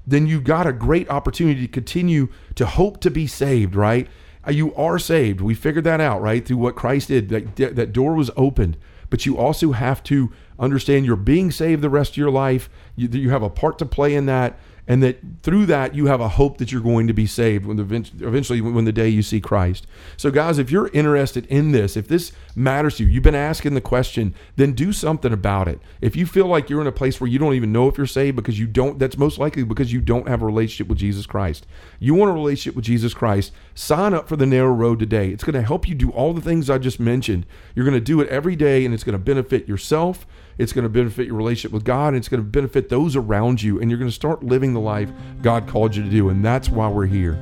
then 0.05 0.27
you've 0.27 0.43
got 0.43 0.67
a 0.67 0.73
great 0.73 1.09
opportunity 1.09 1.61
to 1.61 1.67
continue 1.67 2.29
to 2.55 2.65
hope 2.65 2.99
to 3.01 3.11
be 3.11 3.27
saved, 3.27 3.75
right? 3.75 4.07
Uh, 4.45 4.51
you 4.51 4.73
are 4.75 4.99
saved. 4.99 5.41
We 5.41 5.55
figured 5.55 5.85
that 5.85 6.01
out, 6.01 6.21
right? 6.21 6.45
Through 6.45 6.57
what 6.57 6.75
Christ 6.75 7.07
did. 7.07 7.29
That, 7.29 7.55
that 7.75 7.93
door 7.93 8.13
was 8.13 8.29
opened. 8.35 8.77
But 9.09 9.25
you 9.25 9.37
also 9.37 9.71
have 9.71 10.03
to 10.03 10.31
understand 10.59 11.05
you're 11.05 11.15
being 11.15 11.51
saved 11.51 11.81
the 11.81 11.89
rest 11.89 12.11
of 12.13 12.17
your 12.17 12.31
life. 12.31 12.69
You, 12.95 13.07
you 13.07 13.29
have 13.29 13.43
a 13.43 13.49
part 13.49 13.77
to 13.79 13.85
play 13.85 14.15
in 14.15 14.25
that 14.25 14.57
and 14.87 15.01
that 15.01 15.19
through 15.41 15.65
that 15.65 15.95
you 15.95 16.07
have 16.07 16.19
a 16.19 16.27
hope 16.27 16.57
that 16.57 16.71
you're 16.71 16.81
going 16.81 17.07
to 17.07 17.13
be 17.13 17.25
saved 17.25 17.65
when 17.65 17.77
the, 17.77 17.83
eventually 17.83 18.59
when 18.59 18.85
the 18.85 18.91
day 18.91 19.07
you 19.07 19.21
see 19.21 19.39
Christ. 19.39 19.87
So 20.17 20.29
guys, 20.29 20.57
if 20.59 20.71
you're 20.71 20.89
interested 20.89 21.45
in 21.45 21.71
this, 21.71 21.95
if 21.95 22.07
this 22.07 22.33
matters 22.55 22.97
to 22.97 23.03
you, 23.03 23.09
you've 23.09 23.23
been 23.23 23.35
asking 23.35 23.75
the 23.75 23.81
question, 23.81 24.35
then 24.55 24.73
do 24.73 24.91
something 24.91 25.31
about 25.31 25.67
it. 25.67 25.79
If 26.01 26.15
you 26.15 26.25
feel 26.25 26.47
like 26.47 26.69
you're 26.69 26.81
in 26.81 26.87
a 26.87 26.91
place 26.91 27.21
where 27.21 27.29
you 27.29 27.39
don't 27.39 27.53
even 27.53 27.71
know 27.71 27.87
if 27.87 27.97
you're 27.97 28.05
saved 28.07 28.35
because 28.35 28.59
you 28.59 28.67
don't 28.67 28.99
that's 28.99 29.17
most 29.17 29.37
likely 29.37 29.63
because 29.63 29.93
you 29.93 30.01
don't 30.01 30.27
have 30.27 30.41
a 30.41 30.45
relationship 30.45 30.87
with 30.87 30.97
Jesus 30.97 31.25
Christ. 31.25 31.65
You 31.99 32.13
want 32.13 32.31
a 32.31 32.33
relationship 32.33 32.75
with 32.75 32.85
Jesus 32.85 33.13
Christ, 33.13 33.53
sign 33.75 34.13
up 34.13 34.27
for 34.27 34.35
the 34.35 34.45
narrow 34.45 34.73
road 34.73 34.99
today. 34.99 35.29
It's 35.29 35.43
going 35.43 35.53
to 35.53 35.61
help 35.61 35.87
you 35.87 35.95
do 35.95 36.11
all 36.11 36.33
the 36.33 36.41
things 36.41 36.69
I 36.69 36.77
just 36.77 36.99
mentioned. 36.99 37.45
You're 37.73 37.85
going 37.85 37.93
to 37.93 38.01
do 38.01 38.19
it 38.19 38.27
every 38.27 38.55
day 38.55 38.83
and 38.83 38.93
it's 38.93 39.03
going 39.03 39.13
to 39.13 39.19
benefit 39.19 39.67
yourself 39.67 40.25
it's 40.57 40.73
going 40.73 40.83
to 40.83 40.89
benefit 40.89 41.27
your 41.27 41.35
relationship 41.35 41.71
with 41.71 41.83
God, 41.83 42.09
and 42.09 42.17
it's 42.17 42.29
going 42.29 42.43
to 42.43 42.49
benefit 42.49 42.89
those 42.89 43.15
around 43.15 43.61
you, 43.61 43.79
and 43.79 43.89
you're 43.89 43.99
going 43.99 44.09
to 44.09 44.15
start 44.15 44.43
living 44.43 44.73
the 44.73 44.79
life 44.79 45.11
God 45.41 45.67
called 45.67 45.95
you 45.95 46.03
to 46.03 46.09
do. 46.09 46.29
And 46.29 46.43
that's 46.43 46.69
why 46.69 46.87
we're 46.87 47.05
here. 47.05 47.37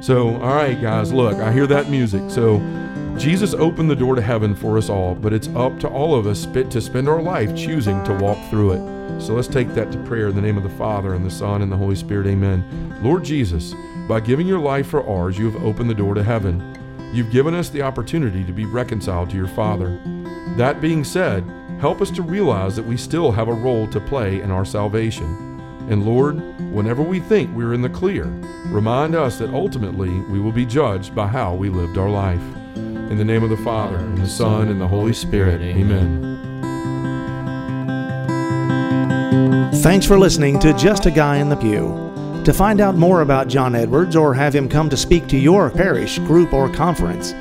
So, 0.00 0.36
all 0.36 0.54
right, 0.54 0.80
guys, 0.80 1.12
look, 1.12 1.36
I 1.36 1.52
hear 1.52 1.66
that 1.66 1.90
music. 1.90 2.30
So, 2.30 2.58
Jesus 3.18 3.52
opened 3.52 3.90
the 3.90 3.96
door 3.96 4.14
to 4.14 4.22
heaven 4.22 4.54
for 4.54 4.78
us 4.78 4.88
all, 4.88 5.16
but 5.16 5.32
it's 5.32 5.48
up 5.48 5.80
to 5.80 5.88
all 5.88 6.14
of 6.14 6.28
us 6.28 6.46
to 6.46 6.80
spend 6.80 7.08
our 7.08 7.20
life 7.20 7.54
choosing 7.56 8.02
to 8.04 8.14
walk 8.14 8.38
through 8.48 8.72
it. 8.74 9.20
So 9.20 9.34
let's 9.34 9.48
take 9.48 9.74
that 9.74 9.90
to 9.90 9.98
prayer 10.04 10.28
in 10.28 10.36
the 10.36 10.40
name 10.40 10.56
of 10.56 10.62
the 10.62 10.68
Father, 10.70 11.14
and 11.14 11.26
the 11.26 11.30
Son, 11.30 11.62
and 11.62 11.72
the 11.72 11.76
Holy 11.76 11.96
Spirit. 11.96 12.28
Amen. 12.28 12.62
Lord 13.02 13.24
Jesus, 13.24 13.74
by 14.06 14.20
giving 14.20 14.46
your 14.46 14.60
life 14.60 14.86
for 14.86 15.04
ours, 15.04 15.36
you 15.36 15.50
have 15.50 15.60
opened 15.64 15.90
the 15.90 15.94
door 15.94 16.14
to 16.14 16.22
heaven. 16.22 16.62
You've 17.12 17.32
given 17.32 17.54
us 17.54 17.70
the 17.70 17.82
opportunity 17.82 18.44
to 18.44 18.52
be 18.52 18.66
reconciled 18.66 19.30
to 19.30 19.36
your 19.36 19.48
Father. 19.48 20.00
That 20.56 20.80
being 20.80 21.04
said, 21.04 21.44
Help 21.80 22.00
us 22.00 22.10
to 22.10 22.22
realize 22.22 22.74
that 22.74 22.84
we 22.84 22.96
still 22.96 23.30
have 23.30 23.46
a 23.46 23.52
role 23.52 23.86
to 23.86 24.00
play 24.00 24.40
in 24.40 24.50
our 24.50 24.64
salvation. 24.64 25.60
And 25.88 26.04
Lord, 26.04 26.36
whenever 26.72 27.02
we 27.02 27.20
think 27.20 27.56
we're 27.56 27.72
in 27.72 27.82
the 27.82 27.88
clear, 27.88 28.24
remind 28.66 29.14
us 29.14 29.38
that 29.38 29.54
ultimately 29.54 30.10
we 30.22 30.40
will 30.40 30.50
be 30.50 30.66
judged 30.66 31.14
by 31.14 31.28
how 31.28 31.54
we 31.54 31.68
lived 31.68 31.96
our 31.96 32.10
life. 32.10 32.42
In 32.74 33.16
the 33.16 33.24
name 33.24 33.44
of 33.44 33.50
the 33.50 33.56
Father, 33.58 33.96
and 33.96 34.18
the 34.18 34.26
Son, 34.26 34.68
and 34.68 34.80
the 34.80 34.88
Holy 34.88 35.12
Spirit, 35.12 35.60
amen. 35.60 36.24
Thanks 39.76 40.04
for 40.04 40.18
listening 40.18 40.58
to 40.58 40.72
Just 40.72 41.06
a 41.06 41.12
Guy 41.12 41.36
in 41.36 41.48
the 41.48 41.56
Pew. 41.56 42.42
To 42.44 42.52
find 42.52 42.80
out 42.80 42.96
more 42.96 43.20
about 43.20 43.46
John 43.46 43.76
Edwards 43.76 44.16
or 44.16 44.34
have 44.34 44.52
him 44.52 44.68
come 44.68 44.90
to 44.90 44.96
speak 44.96 45.28
to 45.28 45.38
your 45.38 45.70
parish, 45.70 46.18
group, 46.20 46.52
or 46.52 46.68
conference, 46.68 47.34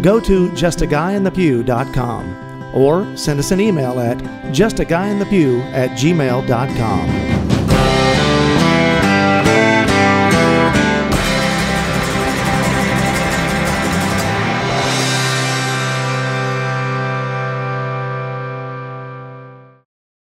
go 0.00 0.18
to 0.18 0.48
justaguyinthepew.com 0.50 2.51
or 2.72 3.16
send 3.16 3.38
us 3.38 3.50
an 3.50 3.60
email 3.60 4.00
at 4.00 4.18
justaguyinthepew 4.52 5.62
at 5.72 5.90
gmail.com. 5.90 7.21